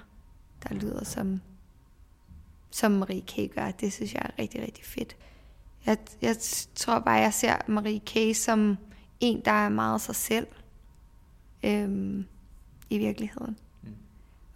der 0.62 0.74
lyder 0.74 1.04
som, 1.04 1.40
som 2.70 2.92
Marie 2.92 3.20
K. 3.20 3.54
gør. 3.54 3.70
Det 3.70 3.92
synes 3.92 4.14
jeg 4.14 4.22
er 4.24 4.42
rigtig, 4.42 4.62
rigtig 4.62 4.84
fedt. 4.84 5.16
Jeg, 5.86 5.98
jeg 6.22 6.36
tror 6.74 6.98
bare, 6.98 7.14
jeg 7.14 7.34
ser 7.34 7.56
Marie 7.68 8.00
K. 8.00 8.36
som 8.36 8.76
en, 9.20 9.42
der 9.44 9.50
er 9.50 9.68
meget 9.68 10.00
sig 10.00 10.16
selv 10.16 10.46
øhm, 11.62 12.26
i 12.90 12.98
virkeligheden. 12.98 13.58
Mm. 13.82 13.94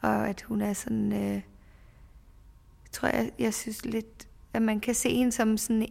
Og 0.00 0.28
at 0.28 0.42
hun 0.42 0.60
er 0.60 0.72
sådan... 0.72 1.12
Øh, 1.12 1.42
tror, 2.92 3.08
jeg, 3.08 3.30
jeg 3.38 3.54
synes 3.54 3.84
lidt, 3.84 4.28
at 4.52 4.62
man 4.62 4.80
kan 4.80 4.94
se 4.94 5.14
hende 5.14 5.32
som 5.32 5.56
sådan 5.56 5.86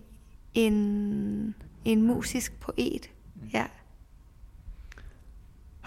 en, 0.53 1.56
en 1.86 2.01
musisk 2.01 2.60
poet. 2.60 3.12
Mm. 3.36 3.48
Ja. 3.53 3.65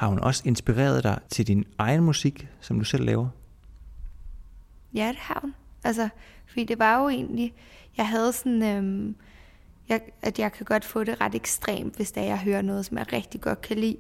Har 0.01 0.09
hun 0.09 0.21
også 0.21 0.43
inspireret 0.47 1.05
dig 1.05 1.21
til 1.29 1.47
din 1.47 1.65
egen 1.79 2.01
musik, 2.01 2.49
som 2.61 2.79
du 2.79 2.85
selv 2.85 3.05
laver? 3.05 3.29
Ja, 4.95 5.09
det 5.09 5.17
har 5.17 5.39
hun. 5.41 5.55
Altså, 5.85 6.09
fordi 6.47 6.65
det 6.65 6.79
var 6.79 7.03
jo 7.03 7.09
egentlig, 7.09 7.55
jeg 7.97 8.09
havde 8.09 8.33
sådan, 8.33 8.63
øhm, 8.63 9.17
jeg, 9.89 10.01
at 10.23 10.39
jeg 10.39 10.53
kan 10.53 10.65
godt 10.65 10.85
få 10.85 11.05
det 11.05 11.21
ret 11.21 11.35
ekstremt, 11.35 11.97
hvis 11.97 12.13
der 12.13 12.23
jeg 12.23 12.39
hører 12.39 12.63
noget, 12.63 12.87
som 12.87 12.99
jeg 12.99 13.13
rigtig 13.13 13.41
godt 13.41 13.61
kan 13.61 13.77
lide. 13.77 13.97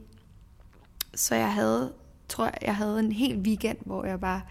Så 1.15 1.35
jeg 1.35 1.55
havde, 1.55 1.93
tror 2.29 2.45
jeg, 2.45 2.59
jeg 2.63 2.77
havde 2.77 3.01
en 3.01 3.13
hel 3.13 3.39
weekend, 3.39 3.79
hvor 3.87 4.05
jeg 4.05 4.21
bare 4.21 4.43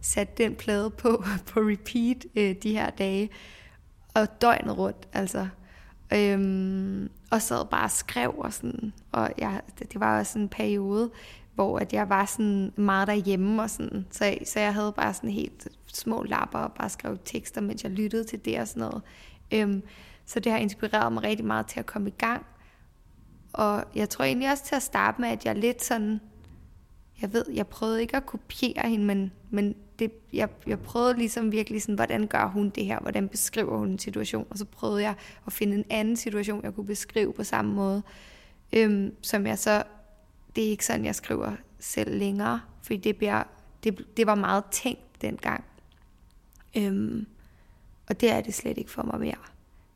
satte 0.00 0.44
den 0.44 0.54
plade 0.54 0.90
på, 0.90 1.24
på 1.52 1.60
repeat 1.60 2.26
øh, 2.36 2.56
de 2.62 2.72
her 2.72 2.90
dage, 2.90 3.30
og 4.14 4.40
døgnet 4.40 4.78
rundt, 4.78 5.08
altså. 5.12 5.48
Øhm, 6.14 7.10
og 7.30 7.42
sad 7.42 7.64
bare 7.70 7.84
og 7.84 7.90
skrev 7.90 8.34
og 8.38 8.52
sådan, 8.52 8.92
og 9.12 9.30
jeg, 9.38 9.60
det 9.78 10.00
var 10.00 10.18
også 10.18 10.38
en 10.38 10.48
periode, 10.48 11.10
hvor 11.54 11.78
at 11.78 11.92
jeg 11.92 12.08
var 12.08 12.24
sådan 12.24 12.72
meget 12.76 13.08
derhjemme 13.08 13.62
og 13.62 13.70
sådan, 13.70 14.06
så, 14.10 14.38
så 14.44 14.60
jeg 14.60 14.74
havde 14.74 14.92
bare 14.96 15.14
sådan 15.14 15.30
helt 15.30 15.68
små 15.86 16.22
lapper 16.22 16.58
og 16.58 16.72
bare 16.72 16.88
skrev 16.88 17.18
tekster, 17.24 17.60
mens 17.60 17.84
jeg 17.84 17.92
lyttede 17.92 18.24
til 18.24 18.44
det 18.44 18.60
og 18.60 18.68
sådan 18.68 18.80
noget. 18.80 19.02
Øhm, 19.52 19.82
så 20.26 20.40
det 20.40 20.52
har 20.52 20.58
inspireret 20.58 21.12
mig 21.12 21.22
rigtig 21.22 21.46
meget 21.46 21.66
til 21.66 21.80
at 21.80 21.86
komme 21.86 22.08
i 22.08 22.14
gang. 22.18 22.46
Og 23.52 23.84
jeg 23.94 24.08
tror 24.08 24.24
egentlig 24.24 24.50
også 24.50 24.64
til 24.64 24.74
at 24.74 24.82
starte 24.82 25.20
med, 25.20 25.28
at 25.28 25.44
jeg 25.44 25.56
lidt 25.56 25.84
sådan, 25.84 26.20
jeg 27.22 27.32
ved, 27.32 27.44
jeg 27.54 27.66
prøvede 27.66 28.00
ikke 28.00 28.16
at 28.16 28.26
kopiere 28.26 28.88
hende, 28.88 29.04
men, 29.04 29.32
men 29.50 29.74
det, 29.98 30.12
jeg, 30.32 30.48
jeg 30.66 30.80
prøvede 30.80 31.16
ligesom 31.16 31.52
virkelig 31.52 31.82
sådan, 31.82 31.94
hvordan 31.94 32.26
gør 32.26 32.46
hun 32.46 32.70
det 32.70 32.84
her, 32.84 33.00
hvordan 33.00 33.28
beskriver 33.28 33.78
hun 33.78 33.88
en 33.88 33.98
situation, 33.98 34.46
og 34.50 34.58
så 34.58 34.64
prøvede 34.64 35.02
jeg 35.02 35.14
at 35.46 35.52
finde 35.52 35.74
en 35.74 35.84
anden 35.90 36.16
situation, 36.16 36.64
jeg 36.64 36.74
kunne 36.74 36.86
beskrive 36.86 37.32
på 37.32 37.44
samme 37.44 37.74
måde, 37.74 38.02
øhm, 38.72 39.14
som 39.22 39.46
jeg 39.46 39.58
så, 39.58 39.82
det 40.56 40.66
er 40.66 40.70
ikke 40.70 40.86
sådan, 40.86 41.04
jeg 41.04 41.14
skriver 41.14 41.52
selv 41.78 42.18
længere, 42.18 42.60
fordi 42.82 42.96
det, 42.96 43.16
bliver, 43.16 43.42
det, 43.84 44.16
det 44.16 44.26
var 44.26 44.34
meget 44.34 44.64
tænkt 44.70 45.22
dengang, 45.22 45.64
øhm, 46.76 47.26
og 48.08 48.20
det 48.20 48.32
er 48.32 48.40
det 48.40 48.54
slet 48.54 48.78
ikke 48.78 48.90
for 48.90 49.02
mig 49.02 49.20
mere. 49.20 49.38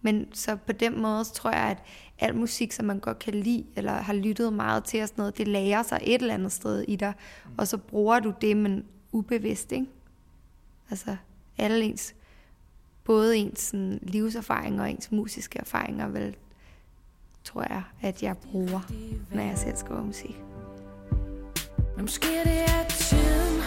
Men 0.01 0.35
så 0.35 0.57
på 0.57 0.73
den 0.73 1.03
måde 1.03 1.25
så 1.25 1.35
tror 1.35 1.51
jeg, 1.51 1.71
at 1.71 1.83
al 2.19 2.35
musik, 2.37 2.73
som 2.73 2.85
man 2.85 2.99
godt 2.99 3.19
kan 3.19 3.35
lide, 3.35 3.65
eller 3.77 3.93
har 3.93 4.15
lyttet 4.15 4.53
meget 4.53 4.85
til 4.85 5.03
og 5.03 5.09
sådan 5.09 5.23
noget, 5.23 5.39
det 5.39 5.49
lærer 5.49 5.83
sig 5.83 6.01
et 6.03 6.21
eller 6.23 6.35
andet 6.35 6.53
sted 6.53 6.85
i 6.89 6.97
dig, 6.97 7.13
og 7.59 7.69
så 7.69 7.77
bruger 7.77 8.21
du 8.21 8.33
det, 8.41 8.57
men 8.57 8.85
ubevidst, 9.13 9.73
ikke? 9.73 9.87
Altså 10.91 11.17
alle 11.59 11.85
ens, 11.85 12.15
både 13.05 13.37
ens 13.37 13.61
sådan, 13.61 13.99
livserfaringer 14.03 14.83
og 14.83 14.91
ens 14.91 15.13
musiske 15.13 15.59
erfaringer, 15.59 16.09
vel, 16.09 16.37
tror 17.45 17.63
jeg, 17.63 17.83
at 18.03 18.23
jeg 18.23 18.37
bruger, 18.37 18.81
når 19.35 19.43
jeg 19.43 19.59
selv 19.59 19.77
skriver 19.77 20.03
musik. 20.03 20.37
Men 21.97 22.05
måske 22.05 22.27
det 22.45 22.63
er 22.63 22.85
tiden, 22.89 23.63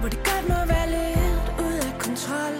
hvor 0.00 0.08
det 0.08 0.18
godt 0.18 0.48
må 0.48 0.66
være 0.74 0.88
lidt 0.96 1.48
ud 1.66 1.78
af 1.88 1.98
kontrol. 2.06 2.54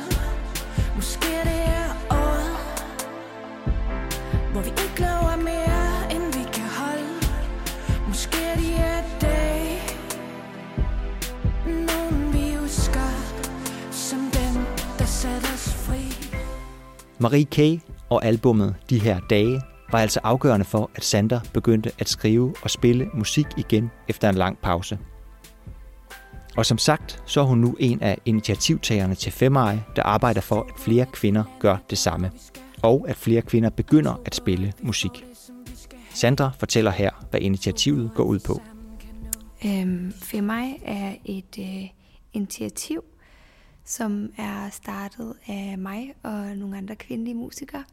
Måske 0.97 1.31
det 1.49 1.61
er 1.79 1.89
året, 2.11 2.53
hvor 4.53 4.63
vi 4.63 4.69
ikke 4.69 5.01
lover 5.01 5.30
Marie 17.21 17.45
K. 17.45 17.83
og 18.09 18.25
albummet 18.25 18.75
De 18.91 18.99
her 18.99 19.21
dage 19.31 19.63
var 19.93 19.99
altså 19.99 20.21
afgørende 20.23 20.65
for, 20.67 20.91
at 20.95 21.05
Sander 21.05 21.41
begyndte 21.53 21.93
at 21.99 22.09
skrive 22.09 22.55
og 22.63 22.71
spille 22.71 23.11
musik 23.15 23.47
igen 23.57 23.91
efter 24.09 24.29
en 24.29 24.35
lang 24.35 24.59
pause. 24.59 24.99
Og 26.57 26.67
som 26.67 26.79
sagt, 26.79 27.23
så 27.27 27.41
er 27.41 27.45
hun 27.45 27.59
nu 27.59 27.77
en 27.81 28.03
af 28.03 28.19
initiativtagerne 28.25 29.15
til 29.15 29.33
Femmeje, 29.33 29.85
der 29.97 30.03
arbejder 30.03 30.41
for, 30.41 30.61
at 30.61 30.81
flere 30.81 31.07
kvinder 31.13 31.45
gør 31.61 31.77
det 31.91 31.99
samme. 31.99 32.31
Og 32.83 33.07
at 33.09 33.17
flere 33.17 33.43
kvinder 33.43 33.71
begynder 33.71 34.21
at 34.25 34.35
spille 34.35 34.73
musik. 34.83 35.25
Sandra 36.15 36.51
fortæller 36.59 36.91
her, 36.91 37.11
hvad 37.31 37.41
initiativet 37.41 38.11
går 38.15 38.25
ud 38.25 38.39
på. 38.39 38.61
Øhm, 39.67 40.13
Femai 40.13 40.83
er 40.85 41.15
et 41.25 41.59
øh, 41.59 41.89
initiativ, 42.33 43.05
som 43.91 44.33
er 44.37 44.71
startet 44.71 45.35
af 45.47 45.79
mig 45.79 46.15
og 46.23 46.57
nogle 46.57 46.79
andre 46.79 46.97
kvindelige 46.97 47.35
musikere, 47.35 47.85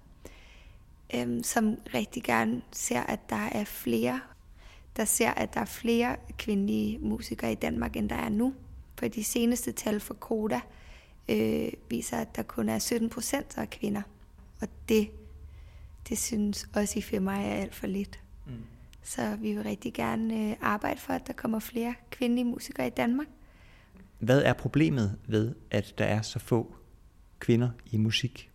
øhm, 1.16 1.44
som 1.44 1.78
rigtig 1.94 2.24
gerne 2.24 2.62
ser, 2.72 3.02
at 3.02 3.30
der 3.30 3.50
er 3.52 3.64
flere, 3.64 4.20
der 4.98 5.06
ser, 5.06 5.30
at 5.30 5.54
der 5.54 5.62
er 5.62 5.66
flere 5.66 6.16
kvindelige 6.38 7.00
musikere 7.00 7.52
i 7.52 7.56
Danmark, 7.56 7.96
end 7.96 8.10
der 8.10 8.16
er 8.16 8.30
nu. 8.30 8.54
For 9.00 9.08
de 9.08 9.24
seneste 9.24 9.72
tal 9.72 10.00
for 10.00 10.14
Koda 10.14 10.60
øh, 11.30 11.72
viser, 11.90 12.18
at 12.18 12.36
der 12.36 12.44
kun 12.44 12.70
er 12.70 12.80
17 12.80 13.10
procent 13.10 13.58
af 13.58 13.70
kvinder. 13.70 14.02
Og 14.62 14.68
det, 14.90 15.10
det 16.10 16.18
synes 16.18 16.70
også 16.74 17.00
i 17.00 17.02
Femai 17.02 17.46
er 17.46 17.54
alt 17.54 17.76
for 17.76 17.88
lidt. 17.88 18.20
Mm. 18.46 18.54
Så 19.04 19.36
vi 19.36 19.54
vil 19.54 19.64
rigtig 19.64 19.94
gerne 19.94 20.50
øh, 20.50 20.56
arbejde 20.62 21.00
for, 21.00 21.14
at 21.14 21.28
der 21.28 21.34
kommer 21.34 21.60
flere 21.60 21.96
kvindelige 22.10 22.46
musikere 22.46 22.88
i 22.88 22.90
Danmark. 22.90 23.28
Hvad 24.20 24.42
er 24.42 24.54
problemet 24.54 25.18
ved, 25.28 25.56
at 25.72 25.94
der 25.98 26.06
er 26.06 26.22
så 26.22 26.40
få 26.40 26.76
kvinder 27.40 27.70
i 27.92 27.98
musik? 27.98 28.52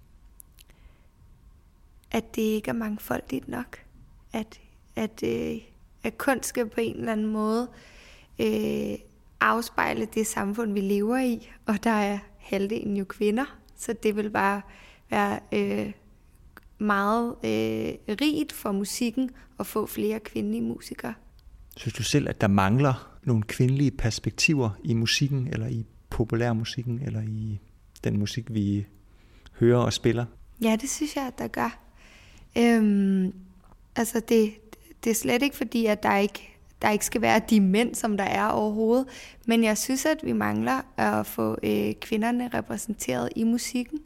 At 2.10 2.36
det 2.36 2.42
ikke 2.42 2.68
er 2.68 2.74
mangfoldigt 2.74 3.48
nok. 3.48 3.78
At, 4.32 4.60
at, 4.96 5.22
øh, 5.24 5.56
at 6.02 6.18
kunst 6.18 6.48
skal 6.48 6.68
på 6.68 6.80
en 6.80 6.96
eller 6.96 7.12
anden 7.12 7.26
måde 7.26 7.68
øh, 8.38 8.98
afspejle 9.40 10.08
det 10.14 10.26
samfund, 10.26 10.72
vi 10.72 10.80
lever 10.80 11.18
i. 11.18 11.50
Og 11.66 11.84
der 11.84 11.90
er 11.90 12.18
halvdelen 12.38 12.96
jo 12.96 13.04
kvinder, 13.04 13.58
så 13.76 13.92
det 14.02 14.16
vil 14.16 14.30
bare 14.30 14.62
være 15.10 15.40
øh, 15.52 15.92
meget 16.78 17.34
øh, 17.44 18.16
rigt 18.20 18.52
for 18.52 18.72
musikken 18.72 19.30
at 19.60 19.66
få 19.66 19.86
flere 19.86 20.20
kvindelige 20.20 20.62
musikere. 20.62 21.14
Synes 21.76 21.94
du 21.94 22.02
selv, 22.02 22.28
at 22.28 22.40
der 22.40 22.48
mangler 22.48 23.11
nogle 23.22 23.42
kvindelige 23.42 23.90
perspektiver 23.90 24.70
i 24.84 24.94
musikken, 24.94 25.46
eller 25.46 25.66
i 25.66 25.86
populærmusikken, 26.10 27.00
eller 27.02 27.22
i 27.22 27.60
den 28.04 28.18
musik, 28.18 28.54
vi 28.54 28.86
hører 29.60 29.78
og 29.78 29.92
spiller? 29.92 30.24
Ja, 30.62 30.76
det 30.80 30.90
synes 30.90 31.16
jeg, 31.16 31.26
at 31.26 31.38
der 31.38 31.48
gør. 31.48 31.78
Øhm, 32.58 33.34
altså 33.96 34.20
det, 34.28 34.52
det 35.04 35.10
er 35.10 35.14
slet 35.14 35.42
ikke 35.42 35.56
fordi, 35.56 35.86
at 35.86 36.02
der 36.02 36.16
ikke, 36.16 36.58
der 36.82 36.90
ikke 36.90 37.06
skal 37.06 37.20
være 37.20 37.40
de 37.50 37.60
mænd, 37.60 37.94
som 37.94 38.16
der 38.16 38.24
er 38.24 38.46
overhovedet. 38.46 39.06
Men 39.46 39.64
jeg 39.64 39.78
synes, 39.78 40.06
at 40.06 40.18
vi 40.22 40.32
mangler 40.32 40.80
at 40.96 41.26
få 41.26 41.56
øh, 41.62 41.94
kvinderne 41.94 42.50
repræsenteret 42.54 43.28
i 43.36 43.44
musikken. 43.44 43.98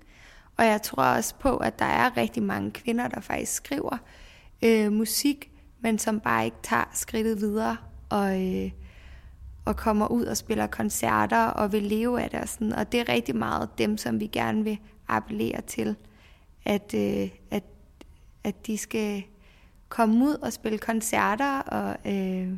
Og 0.57 0.65
jeg 0.65 0.83
tror 0.83 1.03
også 1.05 1.35
på, 1.35 1.57
at 1.57 1.79
der 1.79 1.85
er 1.85 2.17
rigtig 2.17 2.43
mange 2.43 2.71
kvinder, 2.71 3.09
der 3.09 3.21
faktisk 3.21 3.55
skriver 3.55 3.97
øh, 4.63 4.93
musik, 4.93 5.51
men 5.81 5.99
som 5.99 6.21
bare 6.21 6.45
ikke 6.45 6.57
tager 6.63 6.91
skridtet 6.95 7.41
videre 7.41 7.77
og, 8.09 8.47
øh, 8.47 8.71
og 9.67 9.77
kommer 9.77 10.07
ud 10.07 10.25
og 10.25 10.37
spiller 10.37 10.67
koncerter 10.67 11.47
og 11.47 11.73
vil 11.73 11.83
leve 11.83 12.23
af 12.23 12.31
det. 12.31 12.41
Og, 12.41 12.49
sådan. 12.49 12.73
og 12.73 12.93
det 12.93 13.01
er 13.01 13.09
rigtig 13.09 13.37
meget 13.37 13.69
dem, 13.79 13.99
som 13.99 14.21
vi 14.21 14.27
gerne 14.27 14.65
vil 14.65 14.79
appellere 15.09 15.61
til, 15.61 15.97
at, 16.65 16.95
øh, 16.95 17.31
at, 17.51 17.63
at 18.45 18.67
de 18.67 18.79
skal 18.79 19.23
komme 19.89 20.25
ud 20.25 20.35
og 20.35 20.53
spille 20.53 20.79
koncerter 20.79 21.61
og 21.61 22.13
øh, 22.13 22.53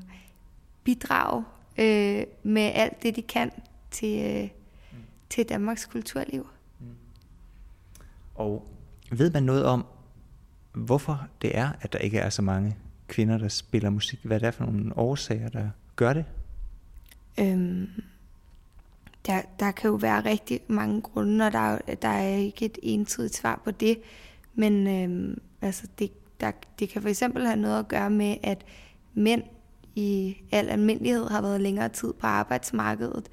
bidrage 0.84 1.44
øh, 1.78 2.24
med 2.42 2.72
alt 2.74 3.02
det, 3.02 3.16
de 3.16 3.22
kan 3.22 3.50
til, 3.90 4.36
øh, 4.36 4.48
mm. 4.92 4.98
til 5.30 5.48
Danmarks 5.48 5.86
kulturliv. 5.86 6.46
Mm. 6.80 6.86
Og 8.34 8.66
ved 9.10 9.30
man 9.30 9.42
noget 9.42 9.64
om, 9.64 9.86
hvorfor 10.72 11.26
det 11.42 11.58
er, 11.58 11.70
at 11.80 11.92
der 11.92 11.98
ikke 11.98 12.18
er 12.18 12.30
så 12.30 12.42
mange 12.42 12.76
kvinder, 13.08 13.38
der 13.38 13.48
spiller 13.48 13.90
musik? 13.90 14.18
Hvad 14.22 14.36
er 14.36 14.46
det 14.46 14.54
for 14.54 14.64
nogle 14.64 14.98
årsager, 14.98 15.48
der 15.48 15.70
gør 15.96 16.12
det? 16.12 16.24
Øhm, 17.40 17.88
der, 19.26 19.42
der 19.60 19.70
kan 19.70 19.90
jo 19.90 19.96
være 19.96 20.24
rigtig 20.24 20.60
mange 20.68 21.00
grunde, 21.00 21.46
og 21.46 21.52
der, 21.52 21.78
der 22.02 22.08
er 22.08 22.36
ikke 22.36 22.64
et 22.64 22.78
entydigt 22.82 23.36
svar 23.36 23.60
på 23.64 23.70
det. 23.70 23.98
Men 24.54 24.86
øhm, 24.86 25.38
altså 25.62 25.86
det, 25.98 26.10
der, 26.40 26.50
det 26.78 26.88
kan 26.88 27.02
for 27.02 27.08
eksempel 27.08 27.46
have 27.46 27.60
noget 27.60 27.78
at 27.78 27.88
gøre 27.88 28.10
med, 28.10 28.36
at 28.42 28.64
mænd 29.14 29.42
i 29.94 30.36
al 30.52 30.68
almindelighed 30.68 31.28
har 31.28 31.42
været 31.42 31.60
længere 31.60 31.88
tid 31.88 32.12
på 32.12 32.26
arbejdsmarkedet. 32.26 33.30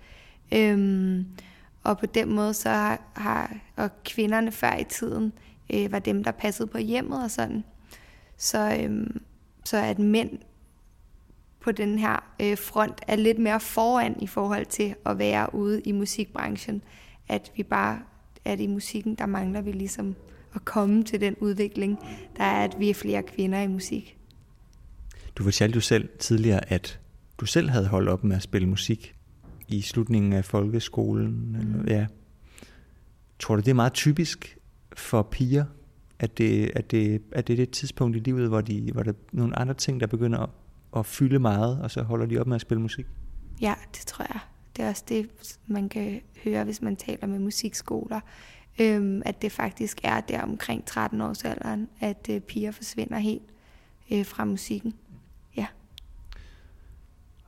Øhm, 0.54 1.26
og 1.84 1.98
på 1.98 2.06
den 2.06 2.34
måde 2.34 2.54
så 2.54 2.70
har, 2.70 3.02
har 3.14 3.58
og 3.76 3.90
kvinderne 4.04 4.52
før 4.52 4.78
i 4.78 4.84
tiden 4.84 5.34
øh, 5.74 5.92
var 5.92 6.00
dem, 6.00 6.24
der 6.24 6.32
passede 6.32 6.68
på 6.68 6.78
hjemmet 6.78 7.24
og 7.24 7.32
sådan. 7.32 7.64
Så, 8.38 8.78
øhm, 8.82 9.22
så 9.64 9.78
at 9.78 10.00
mænd 10.00 10.30
på 11.66 11.72
den 11.72 12.00
her 12.00 12.24
øh, 12.42 12.58
front 12.58 13.02
er 13.08 13.16
lidt 13.16 13.40
mere 13.40 13.60
foran 13.60 14.16
i 14.22 14.28
forhold 14.28 14.66
til 14.66 14.96
at 15.06 15.18
være 15.18 15.56
ude 15.56 15.82
i 15.82 15.92
musikbranchen. 15.92 16.82
At 17.28 17.52
vi 17.56 17.64
bare, 17.64 18.00
at 18.46 18.60
i 18.60 18.68
musikken, 18.68 19.16
der 19.16 19.26
mangler 19.26 19.62
vi 19.62 19.72
ligesom 19.72 20.16
at 20.56 20.66
komme 20.66 21.04
til 21.04 21.22
den 21.22 21.36
udvikling, 21.40 22.00
der 22.38 22.44
er, 22.44 22.64
at 22.64 22.76
vi 22.80 22.90
er 22.90 22.94
flere 22.94 23.24
kvinder 23.24 23.62
i 23.62 23.68
musik. 23.68 24.18
Du 25.36 25.44
fortalte 25.44 25.76
jo 25.76 25.82
selv 25.82 26.10
tidligere, 26.20 26.72
at 26.72 27.00
du 27.38 27.46
selv 27.46 27.70
havde 27.70 27.88
holdt 27.88 28.10
op 28.10 28.24
med 28.24 28.36
at 28.36 28.42
spille 28.42 28.70
musik 28.70 29.16
i 29.68 29.82
slutningen 29.82 30.34
af 30.34 30.46
folkeskolen. 30.46 31.56
Eller, 31.60 31.78
mm. 31.78 31.88
ja. 31.88 32.06
Tror 33.40 33.56
du, 33.56 33.62
det 33.62 33.68
er 33.68 33.74
meget 33.74 33.94
typisk 33.94 34.58
for 34.96 35.22
piger, 35.22 35.66
at 36.20 36.38
det, 36.38 36.72
at 36.76 36.92
det, 36.92 37.22
at 37.32 37.48
det 37.48 37.54
er 37.54 37.58
det 37.58 37.70
tidspunkt 37.70 38.18
i 38.18 38.20
livet, 38.20 38.48
hvor, 38.48 38.62
de, 38.62 38.92
hvor 38.94 39.04
der 39.04 39.12
er 39.12 39.16
nogle 39.32 39.60
andre 39.60 39.74
ting, 39.74 40.00
der 40.00 40.08
begynder 40.08 40.40
at, 40.40 40.50
at 40.96 41.06
fylde 41.06 41.40
meget, 41.40 41.82
og 41.82 41.92
så 41.92 42.04
holder 42.04 42.26
de 42.26 42.40
op 42.40 42.48
med 42.48 42.56
at 42.56 42.62
spille 42.62 42.82
musik? 42.82 43.06
Ja, 43.62 43.74
det 43.92 44.06
tror 44.08 44.26
jeg. 44.34 44.40
Det 44.78 44.86
er 44.86 44.90
også 44.90 45.04
det, 45.08 45.30
man 45.68 45.90
kan 45.90 46.22
høre, 46.44 46.64
hvis 46.64 46.82
man 46.82 46.96
taler 46.96 47.28
med 47.28 47.40
musikskoler 47.40 48.20
øhm, 48.80 49.22
at 49.26 49.42
det 49.42 49.52
faktisk 49.52 50.00
er 50.04 50.22
der 50.22 50.42
omkring 50.42 50.84
13-årsalderen, 50.90 51.88
at 52.00 52.28
øh, 52.30 52.42
piger 52.42 52.72
forsvinder 52.72 53.18
helt 53.18 53.44
øh, 54.12 54.26
fra 54.26 54.46
musikken. 54.46 54.94
Ja. 55.58 55.66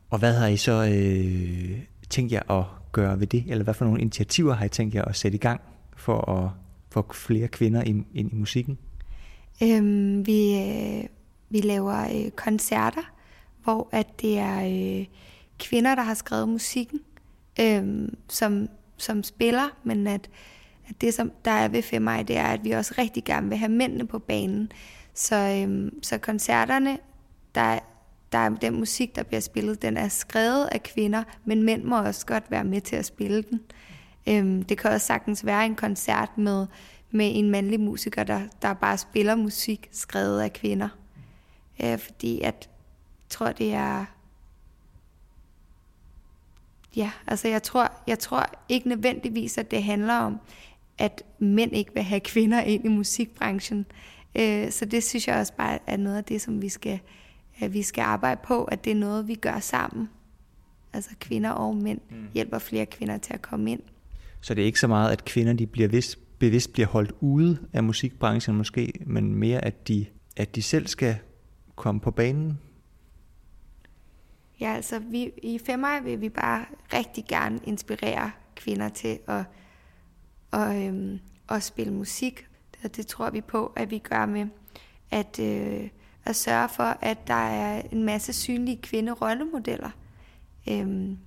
Og 0.09 0.19
hvad 0.19 0.33
har 0.33 0.47
I 0.47 0.57
så 0.57 0.71
øh, 0.71 1.79
tænkt 2.09 2.31
jer 2.31 2.51
at 2.51 2.65
gøre 2.91 3.19
ved 3.19 3.27
det? 3.27 3.43
Eller 3.47 3.63
hvad 3.63 3.73
for 3.73 3.85
nogle 3.85 4.01
initiativer 4.01 4.53
har 4.53 4.65
I 4.65 4.69
tænkt 4.69 4.95
jer 4.95 5.05
at 5.05 5.15
sætte 5.15 5.35
i 5.35 5.39
gang 5.39 5.61
for 5.97 6.31
at 6.31 6.49
få 6.89 7.13
flere 7.13 7.47
kvinder 7.47 7.81
ind, 7.81 8.05
ind 8.13 8.31
i 8.31 8.35
musikken? 8.35 8.77
Øhm, 9.63 10.25
vi, 10.25 10.59
øh, 10.59 11.03
vi 11.49 11.61
laver 11.61 12.25
øh, 12.25 12.31
koncerter, 12.31 13.11
hvor 13.67 13.89
at 13.91 14.21
det 14.21 14.37
er 14.37 14.59
øh, 14.99 15.05
kvinder, 15.59 15.95
der 15.95 16.01
har 16.01 16.13
skrevet 16.13 16.49
musikken, 16.49 16.99
øh, 17.59 18.09
som, 18.29 18.69
som 18.97 19.23
spiller, 19.23 19.69
men 19.83 20.07
at 20.07 20.29
at 20.89 21.01
det, 21.01 21.13
som 21.13 21.31
der 21.45 21.51
er 21.51 21.67
ved 21.67 21.81
5 21.81 22.01
maj, 22.01 22.23
det 22.23 22.37
er, 22.37 22.47
at 22.47 22.63
vi 22.63 22.71
også 22.71 22.93
rigtig 22.97 23.23
gerne 23.23 23.49
vil 23.49 23.57
have 23.57 23.71
mændene 23.71 24.07
på 24.07 24.19
banen. 24.19 24.71
Så, 25.13 25.35
øh, 25.35 25.91
så 26.01 26.17
koncerterne, 26.17 26.97
der, 27.55 27.79
der 28.31 28.37
er 28.37 28.49
den 28.49 28.79
musik, 28.79 29.15
der 29.15 29.23
bliver 29.23 29.41
spillet, 29.41 29.81
den 29.81 29.97
er 29.97 30.07
skrevet 30.07 30.69
af 30.71 30.83
kvinder, 30.83 31.23
men 31.45 31.63
mænd 31.63 31.83
må 31.83 32.01
også 32.01 32.25
godt 32.25 32.51
være 32.51 32.63
med 32.63 32.81
til 32.81 32.95
at 32.95 33.05
spille 33.05 33.41
den. 33.41 33.61
Øhm, 34.29 34.63
det 34.63 34.77
kan 34.77 34.91
også 34.91 35.07
sagtens 35.07 35.45
være 35.45 35.65
en 35.65 35.75
koncert 35.75 36.37
med, 36.37 36.67
med 37.11 37.31
en 37.33 37.49
mandlig 37.49 37.79
musiker, 37.79 38.23
der, 38.23 38.41
der 38.61 38.73
bare 38.73 38.97
spiller 38.97 39.35
musik 39.35 39.89
skrevet 39.91 40.41
af 40.41 40.53
kvinder. 40.53 40.89
Øh, 41.83 41.97
fordi 41.97 42.41
at, 42.41 42.69
tror, 43.29 43.51
det 43.51 43.73
er... 43.73 44.05
Ja, 46.95 47.11
altså 47.27 47.47
jeg 47.47 47.63
tror, 47.63 47.91
jeg 48.07 48.19
tror 48.19 48.45
ikke 48.69 48.89
nødvendigvis, 48.89 49.57
at 49.57 49.71
det 49.71 49.83
handler 49.83 50.13
om, 50.13 50.39
at 50.97 51.23
mænd 51.39 51.75
ikke 51.75 51.93
vil 51.93 52.03
have 52.03 52.19
kvinder 52.19 52.61
ind 52.61 52.85
i 52.85 52.87
musikbranchen. 52.87 53.85
Øh, 54.39 54.71
så 54.71 54.85
det 54.85 55.03
synes 55.03 55.27
jeg 55.27 55.39
også 55.39 55.53
bare 55.53 55.79
er 55.87 55.97
noget 55.97 56.17
af 56.17 56.23
det, 56.23 56.41
som 56.41 56.61
vi 56.61 56.69
skal, 56.69 56.99
vi 57.69 57.81
skal 57.81 58.01
arbejde 58.01 58.41
på, 58.43 58.63
at 58.63 58.83
det 58.83 58.91
er 58.91 58.95
noget, 58.95 59.27
vi 59.27 59.35
gør 59.35 59.59
sammen. 59.59 60.09
Altså 60.93 61.09
kvinder 61.19 61.49
og 61.49 61.75
mænd 61.75 61.99
mm. 62.09 62.27
hjælper 62.33 62.59
flere 62.59 62.85
kvinder 62.85 63.17
til 63.17 63.33
at 63.33 63.41
komme 63.41 63.71
ind. 63.71 63.81
Så 64.41 64.53
det 64.53 64.61
er 64.61 64.65
ikke 64.65 64.79
så 64.79 64.87
meget, 64.87 65.11
at 65.11 65.25
kvinder 65.25 65.53
de 65.53 65.67
bliver 65.67 65.87
vist, 65.87 66.19
bevidst 66.39 66.73
bliver 66.73 66.87
holdt 66.87 67.11
ude 67.19 67.57
af 67.73 67.83
musikbranchen 67.83 68.55
måske, 68.55 68.93
men 69.05 69.35
mere, 69.35 69.65
at 69.65 69.87
de, 69.87 70.05
at 70.37 70.55
de 70.55 70.61
selv 70.61 70.87
skal 70.87 71.15
komme 71.75 72.01
på 72.01 72.11
banen? 72.11 72.59
Ja, 74.59 74.73
altså 74.73 74.99
vi, 74.99 75.31
i 75.43 75.59
Femmer 75.65 76.01
vil 76.01 76.21
vi 76.21 76.29
bare 76.29 76.65
rigtig 76.93 77.25
gerne 77.27 77.59
inspirere 77.63 78.31
kvinder 78.55 78.89
til 78.89 79.19
at 79.27 79.43
og, 80.51 80.83
øhm, 80.83 81.19
og 81.47 81.63
spille 81.63 81.93
musik. 81.93 82.47
Og 82.83 82.95
det 82.95 83.07
tror 83.07 83.29
vi 83.29 83.41
på, 83.41 83.73
at 83.75 83.91
vi 83.91 83.97
gør 83.99 84.25
med 84.25 84.47
at, 85.11 85.39
øh, 85.39 85.89
at 86.25 86.35
sørge 86.35 86.69
for, 86.69 86.97
at 87.01 87.27
der 87.27 87.33
er 87.33 87.81
en 87.91 88.03
masse 88.03 88.33
synlige 88.33 88.81
kvinderollemodeller, 88.81 89.89
øhm, 90.69 91.17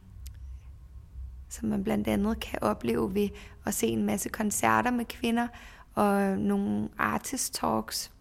som 1.48 1.68
man 1.68 1.84
blandt 1.84 2.08
andet 2.08 2.40
kan 2.40 2.58
opleve 2.62 3.14
ved 3.14 3.28
at 3.66 3.74
se 3.74 3.86
en 3.86 4.04
masse 4.04 4.28
koncerter 4.28 4.90
med 4.90 5.04
kvinder, 5.04 5.48
og 5.94 6.38
nogle 6.38 6.88
artist 6.98 7.54
talks, 7.54 8.12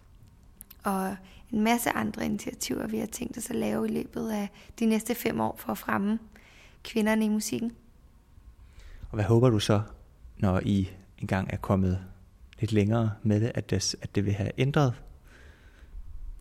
og 0.83 1.15
en 1.51 1.61
masse 1.61 1.89
andre 1.89 2.25
initiativer, 2.25 2.87
vi 2.87 2.97
har 2.97 3.05
tænkt 3.05 3.37
os 3.37 3.49
at 3.49 3.55
lave 3.55 3.87
i 3.87 3.91
løbet 3.91 4.31
af 4.31 4.49
de 4.79 4.85
næste 4.85 5.15
fem 5.15 5.39
år 5.39 5.55
for 5.57 5.71
at 5.71 5.77
fremme 5.77 6.19
kvinderne 6.83 7.25
i 7.25 7.29
musikken. 7.29 7.71
Og 9.09 9.15
hvad 9.15 9.25
håber 9.25 9.49
du 9.49 9.59
så 9.59 9.81
når 10.37 10.59
I 10.65 10.89
engang 11.17 11.49
er 11.53 11.57
kommet 11.57 11.99
lidt 12.59 12.71
længere 12.71 13.11
med 13.23 13.41
det, 13.41 13.51
at 13.55 13.69
det, 13.69 13.95
at 14.01 14.15
det 14.15 14.25
vil 14.25 14.33
have 14.33 14.51
ændret? 14.57 14.93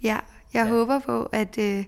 Ja, 0.02 0.18
jeg 0.54 0.66
ja. 0.66 0.68
håber 0.68 0.98
på, 0.98 1.22
at, 1.22 1.58
øh, 1.58 1.84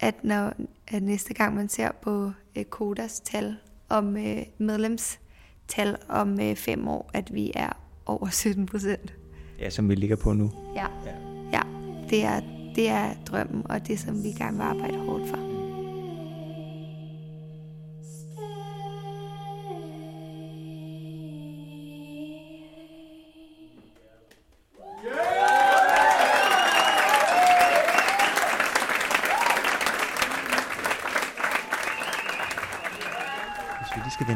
at 0.00 0.24
når 0.24 0.52
at 0.88 1.02
næste 1.02 1.34
gang 1.34 1.54
man 1.54 1.68
ser 1.68 1.90
på 2.02 2.32
øh, 2.56 2.64
Kodas 2.64 3.20
tal 3.20 3.56
om 3.88 4.16
øh, 4.16 4.42
medlemstal 4.58 5.96
om 6.08 6.38
fem 6.56 6.88
år, 6.88 7.10
at 7.14 7.34
vi 7.34 7.52
er 7.54 7.72
over 8.06 8.28
17 8.28 8.66
procent. 8.66 9.14
Ja, 9.58 9.70
som 9.70 9.88
vi 9.88 9.94
ligger 9.94 10.16
på 10.16 10.32
nu. 10.32 10.52
Ja, 10.74 10.86
ja. 11.04 11.14
ja 11.52 11.62
det, 12.10 12.24
er, 12.24 12.40
det 12.76 12.88
er 12.88 13.14
drømmen, 13.26 13.62
og 13.64 13.86
det 13.86 13.98
som 13.98 14.22
vi 14.22 14.28
gerne 14.28 14.56
vil 14.56 14.64
arbejde 14.64 14.98
hårdt 14.98 15.28
for. 15.28 15.54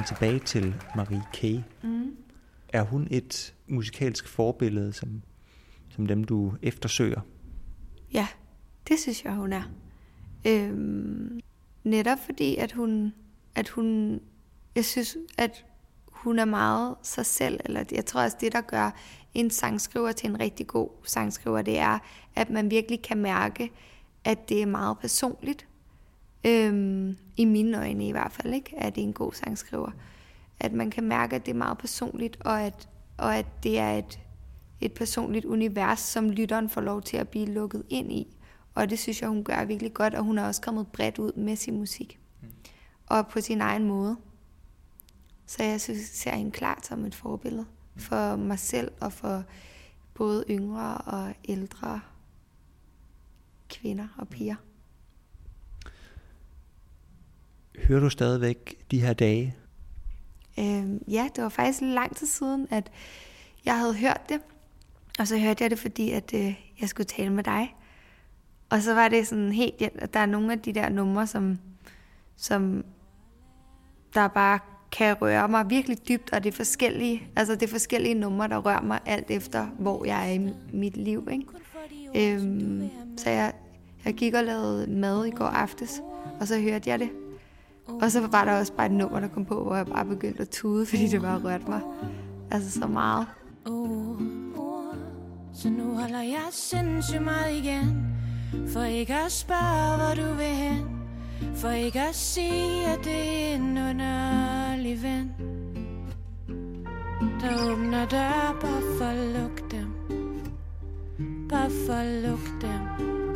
tilbage 0.09 0.38
til 0.38 0.74
Marie 0.96 1.22
K. 1.33 1.64
Mm. 1.83 2.16
Er 2.68 2.83
hun 2.83 3.09
et 3.11 3.55
musikalsk 3.66 4.29
forbillede, 4.29 4.92
som, 4.92 5.22
som 5.90 6.07
dem 6.07 6.24
du 6.24 6.55
eftersøger? 6.62 7.20
Synes 9.09 9.25
jeg, 9.25 9.33
hun 9.33 9.53
er. 9.53 9.62
Øhm, 10.47 11.40
netop 11.85 12.18
fordi, 12.18 12.57
at 12.57 12.73
hun, 12.73 13.14
at 13.55 13.68
hun, 13.68 14.21
jeg 14.75 14.85
synes, 14.85 15.16
at 15.38 15.64
hun 16.07 16.38
er 16.38 16.44
meget 16.44 16.97
sig 17.03 17.27
selv, 17.27 17.61
eller 17.64 17.85
jeg 17.92 18.07
tror 18.07 18.23
også, 18.23 18.37
det 18.40 18.53
der 18.53 18.61
gør 18.61 18.90
en 19.35 19.51
sangskriver 19.51 20.12
til 20.12 20.31
en 20.31 20.40
rigtig 20.40 20.66
god 20.66 20.90
sangskriver, 21.05 21.62
det 21.62 21.79
er, 21.79 21.99
at 22.37 22.51
man 22.51 22.71
virkelig 22.71 23.03
kan 23.03 23.18
mærke, 23.18 23.71
at 24.25 24.49
det 24.49 24.62
er 24.62 24.66
meget 24.66 24.99
personligt. 24.99 25.66
Øhm, 26.47 27.16
I 27.37 27.44
mine 27.44 27.79
øjne 27.79 28.09
i 28.09 28.11
hvert 28.11 28.33
fald, 28.33 28.55
ikke? 28.55 28.75
At 28.79 28.94
det 28.94 29.01
er 29.01 29.07
en 29.07 29.12
god 29.12 29.33
sangskriver. 29.33 29.90
At 30.61 30.73
man 30.73 30.90
kan 30.90 31.05
mærke, 31.05 31.37
at 31.37 31.47
det 31.47 31.53
er 31.53 31.59
meget 31.59 31.79
personligt, 31.79 32.37
og 32.40 32.62
at, 32.62 32.88
og 33.16 33.37
at 33.37 33.47
det 33.62 33.79
er 33.79 33.90
et, 33.90 34.21
et 34.81 34.92
personligt 34.92 35.44
univers, 35.44 36.01
som 36.01 36.31
lytteren 36.31 36.68
får 36.68 36.81
lov 36.81 37.03
til 37.03 37.16
at 37.16 37.29
blive 37.29 37.47
lukket 37.47 37.83
ind 37.90 38.12
i. 38.12 38.35
Og 38.78 38.90
det 38.90 38.98
synes 38.98 39.20
jeg, 39.20 39.28
hun 39.28 39.44
gør 39.44 39.64
virkelig 39.64 39.94
godt, 39.94 40.14
og 40.14 40.24
hun 40.24 40.38
er 40.38 40.44
også 40.44 40.60
kommet 40.60 40.86
bredt 40.86 41.18
ud 41.18 41.32
med 41.32 41.56
sin 41.56 41.78
musik. 41.78 42.18
Mm. 42.42 42.48
Og 43.06 43.28
på 43.28 43.40
sin 43.40 43.60
egen 43.60 43.84
måde. 43.84 44.16
Så 45.46 45.62
jeg 45.62 45.80
synes, 45.80 45.98
jeg 45.98 46.06
ser 46.06 46.36
hende 46.36 46.50
klart 46.50 46.86
som 46.86 47.04
et 47.04 47.14
forbillede 47.14 47.66
for 47.96 48.36
mig 48.36 48.58
selv 48.58 48.92
og 49.00 49.12
for 49.12 49.44
både 50.14 50.44
yngre 50.50 50.98
og 50.98 51.34
ældre 51.48 52.00
kvinder 53.68 54.08
og 54.18 54.28
piger. 54.28 54.56
Hører 57.78 58.00
du 58.00 58.10
stadigvæk 58.10 58.86
de 58.90 59.00
her 59.00 59.12
dage? 59.12 59.56
Øhm, 60.58 61.04
ja, 61.08 61.28
det 61.36 61.42
var 61.42 61.48
faktisk 61.48 61.80
lang 61.82 62.16
tid 62.16 62.26
siden, 62.26 62.68
at 62.70 62.90
jeg 63.64 63.78
havde 63.78 63.94
hørt 63.94 64.20
det. 64.28 64.40
Og 65.18 65.28
så 65.28 65.38
hørte 65.38 65.64
jeg 65.64 65.70
det, 65.70 65.78
fordi 65.78 66.10
at 66.10 66.34
øh, 66.34 66.54
jeg 66.80 66.88
skulle 66.88 67.06
tale 67.06 67.30
med 67.30 67.44
dig. 67.44 67.74
Og 68.70 68.83
så 68.83 68.94
var 68.94 69.09
det 69.09 69.26
sådan 69.26 69.52
helt, 69.52 69.74
ja, 69.81 69.88
der 70.14 70.20
er 70.20 70.26
nogle 70.26 70.52
af 70.52 70.61
de 70.61 70.72
der 70.72 70.88
numre, 70.88 71.26
som, 71.26 71.59
som 72.37 72.85
der 74.14 74.28
bare 74.28 74.59
kan 74.92 75.16
røre 75.22 75.48
mig 75.48 75.70
virkelig 75.70 76.09
dybt, 76.09 76.33
og 76.33 76.44
det 76.44 76.52
er 76.52 76.57
forskellige, 76.57 77.28
altså 77.37 77.54
det 77.54 77.62
er 77.62 77.68
forskellige 77.68 78.14
numre, 78.14 78.48
der 78.48 78.59
rører 78.59 78.83
mig 78.83 79.00
alt 79.07 79.31
efter, 79.31 79.66
hvor 79.78 80.04
jeg 80.04 80.28
er 80.28 80.33
i 80.33 80.52
mit 80.72 80.96
liv. 80.96 81.28
Ikke? 81.33 81.46
Øhm, 82.16 82.90
så 83.16 83.31
jeg, 83.31 83.52
jeg 84.04 84.14
gik 84.14 84.35
og 84.35 84.44
lavede 84.44 84.90
mad 84.90 85.26
i 85.26 85.31
går 85.31 85.44
aftes, 85.44 86.02
og 86.40 86.46
så 86.46 86.61
hørte 86.61 86.90
jeg 86.90 86.98
det. 86.98 87.11
Og 87.87 88.11
så 88.11 88.26
var 88.26 88.44
der 88.44 88.59
også 88.59 88.72
bare 88.72 88.87
et 88.87 88.92
nummer, 88.92 89.20
der 89.20 89.28
kom 89.28 89.44
på, 89.44 89.64
hvor 89.64 89.76
jeg 89.76 89.87
bare 89.87 90.04
begyndte 90.04 90.42
at 90.42 90.48
tude, 90.48 90.87
fordi 90.90 91.07
det 91.07 91.20
bare 91.20 91.38
rørte 91.38 91.64
mig 91.68 91.81
altså 92.50 92.81
så 92.81 92.87
meget. 92.87 93.26
Så 95.54 95.70
nu 95.70 95.94
holder 95.94 96.22
jeg 96.22 96.46
sindssygt 96.50 97.22
meget 97.22 97.57
igen, 97.57 98.17
for 98.68 98.82
ikke 98.82 99.14
at 99.14 99.32
spørge, 99.32 99.96
hvor 99.96 100.24
du 100.24 100.34
vil 100.34 100.46
hen. 100.46 100.84
For 101.54 101.70
ikke 101.70 102.00
at 102.00 102.14
sige, 102.14 102.87
at 102.87 102.98
det 103.04 103.50
er 103.50 103.54
en 103.54 103.78
underlig 103.78 105.02
ven. 105.02 105.32
Der 107.40 107.70
åbner 107.70 108.06
dør 108.06 108.58
bare 108.61 108.82
for 108.98 109.04
at 109.04 109.40
lukke 109.40 109.62
dem. 109.70 109.94
Bare 111.48 111.70
for 111.87 111.92
at 111.92 112.22
lukke 112.22 112.50
dem 112.61 112.80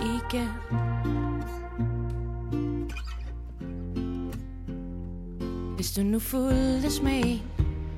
igen. 0.00 0.48
Hvis 5.76 5.92
du 5.92 6.02
nu 6.02 6.18
fulgtes 6.18 7.02
med 7.02 7.22
en 7.24 7.42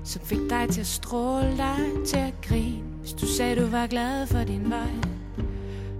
Som 0.04 0.22
fik 0.22 0.38
dig 0.50 0.68
til 0.70 0.80
at 0.80 0.86
stråle 0.86 1.56
dig 1.56 2.06
til 2.06 2.16
at 2.16 2.34
grine. 2.42 2.82
Hvis 3.00 3.12
du 3.12 3.26
sagde 3.26 3.60
du 3.60 3.66
var 3.66 3.86
glad 3.86 4.26
for 4.26 4.44
din 4.44 4.70
vej 4.70 5.13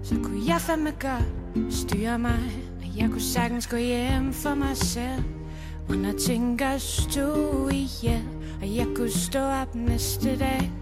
så 0.05 0.14
kunne 0.23 0.47
jeg 0.47 0.61
fandme 0.61 0.90
godt 1.01 1.75
styre 1.75 2.19
mig 2.19 2.38
Og 2.81 2.99
jeg 2.99 3.11
kunne 3.11 3.21
sagtens 3.21 3.67
gå 3.67 3.77
hjem 3.77 4.33
for 4.33 4.55
mig 4.55 4.77
selv. 4.77 5.25
Uden 5.90 6.05
at 6.05 6.17
tænke 6.17 6.64
at 6.64 6.81
stå 6.81 7.69
ihjel 7.69 8.23
Og 8.62 8.77
jeg 8.77 8.87
kunne 8.97 9.11
stå 9.11 9.38
op 9.38 9.75
næste 9.75 10.38
dag. 10.38 10.73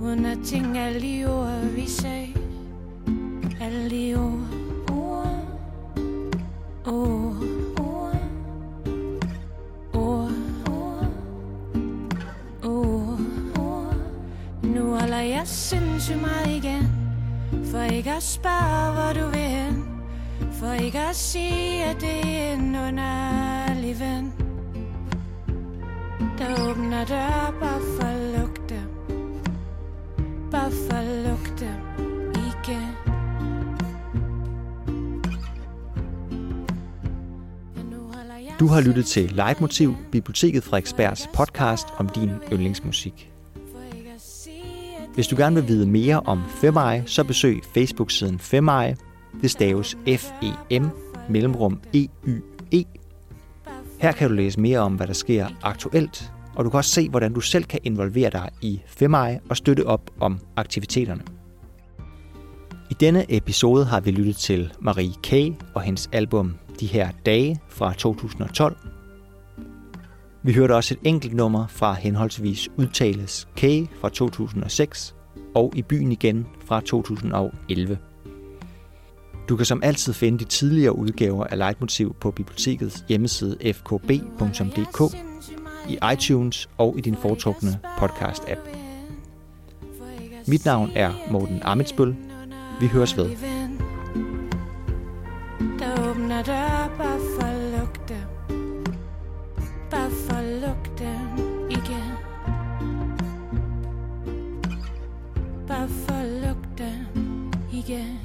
Uden 0.00 0.26
at 0.26 0.38
tænke 0.44 0.80
alle 0.80 1.00
de 1.00 1.24
ord 1.24 1.70
vi 1.74 1.88
sagde. 1.88 2.28
Alle 3.60 3.90
de 3.90 4.14
ord 4.14 4.40
Ord 4.90 5.36
Ord 6.86 7.36
Ord 7.78 8.16
Ord 9.94 10.32
Ord 12.64 13.20
Ord. 13.58 13.96
Nu 14.62 14.94
holder 14.94 15.20
jeg 15.20 15.42
sindssygt 15.44 16.20
meget 16.20 16.56
igen. 16.64 16.93
For 17.74 17.82
ikke 17.82 18.10
at 18.10 18.22
spørge 18.22 18.92
hvor 18.94 19.22
du 19.22 19.30
vil 19.30 19.40
hen. 19.40 19.84
For 20.52 20.72
ikke 20.72 20.98
at 20.98 21.16
sige, 21.16 21.84
at 21.84 22.00
det 22.00 22.26
er 22.26 22.52
en 22.52 22.76
underlig 22.76 24.00
ven. 24.00 24.32
Der 26.38 26.70
åbner 26.70 27.04
dør 27.04 27.54
bare 27.60 27.80
for 27.80 28.06
at 28.06 28.38
lukke 28.38 28.60
dem. 28.68 28.88
Bare 30.50 30.70
for 30.70 30.96
at 30.96 31.28
lukke 31.28 31.50
dem 31.58 31.80
igen. 32.36 33.14
Du 38.60 38.66
har 38.66 38.80
lyttet 38.80 39.06
til 39.06 39.32
Leitmotiv, 39.32 39.96
Biblioteket 40.12 40.64
Frederiksbergs 40.64 41.28
podcast 41.34 41.86
om 41.98 42.08
din 42.08 42.30
yndlingsmusik. 42.52 43.33
Hvis 45.14 45.26
du 45.26 45.36
gerne 45.36 45.54
vil 45.54 45.68
vide 45.68 45.86
mere 45.86 46.20
om 46.20 46.42
Femeye, 46.48 47.02
så 47.06 47.24
besøg 47.24 47.60
Facebook-siden 47.74 48.38
Femeye 48.38 48.96
det 49.42 49.50
staves 49.50 49.96
F-E-M, 50.08 50.90
mellemrum 51.28 51.80
E-Y-E. 51.94 52.84
Her 53.98 54.12
kan 54.12 54.28
du 54.28 54.34
læse 54.34 54.60
mere 54.60 54.78
om, 54.78 54.94
hvad 54.94 55.06
der 55.06 55.12
sker 55.12 55.46
aktuelt, 55.62 56.32
og 56.54 56.64
du 56.64 56.70
kan 56.70 56.78
også 56.78 56.90
se, 56.90 57.08
hvordan 57.08 57.32
du 57.32 57.40
selv 57.40 57.64
kan 57.64 57.80
involvere 57.84 58.30
dig 58.30 58.50
i 58.62 58.82
Femej 58.86 59.40
og 59.50 59.56
støtte 59.56 59.86
op 59.86 60.10
om 60.20 60.38
aktiviteterne. 60.56 61.22
I 62.90 62.94
denne 62.94 63.36
episode 63.36 63.84
har 63.84 64.00
vi 64.00 64.10
lyttet 64.10 64.36
til 64.36 64.72
Marie 64.80 65.14
K. 65.22 65.32
og 65.74 65.82
hendes 65.82 66.08
album 66.12 66.54
De 66.80 66.86
her 66.86 67.10
dage 67.26 67.60
fra 67.68 67.92
2012. 67.92 68.93
Vi 70.46 70.52
hørte 70.52 70.74
også 70.74 70.94
et 70.94 71.00
enkelt 71.08 71.34
nummer 71.34 71.66
fra 71.66 71.94
henholdsvis 71.94 72.68
Udtales 72.76 73.48
K 73.56 73.62
fra 74.00 74.08
2006 74.08 75.14
og 75.54 75.72
I 75.76 75.82
byen 75.82 76.12
igen 76.12 76.46
fra 76.64 76.80
2011. 76.80 77.98
Du 79.48 79.56
kan 79.56 79.66
som 79.66 79.82
altid 79.82 80.12
finde 80.12 80.38
de 80.38 80.44
tidligere 80.44 80.96
udgaver 80.96 81.44
af 81.44 81.58
Leitmotiv 81.58 82.16
på 82.20 82.30
bibliotekets 82.30 83.04
hjemmeside 83.08 83.72
fkb.dk, 83.72 85.16
i 85.88 85.98
iTunes 86.12 86.68
og 86.78 86.94
i 86.98 87.00
din 87.00 87.16
foretrukne 87.16 87.78
podcast-app. 87.98 88.60
Mit 90.46 90.64
navn 90.64 90.90
er 90.94 91.12
Morten 91.30 91.60
Amitsbøl. 91.62 92.16
Vi 92.80 92.86
høres 92.86 93.16
ved. 93.16 93.53
Bare 107.94 108.23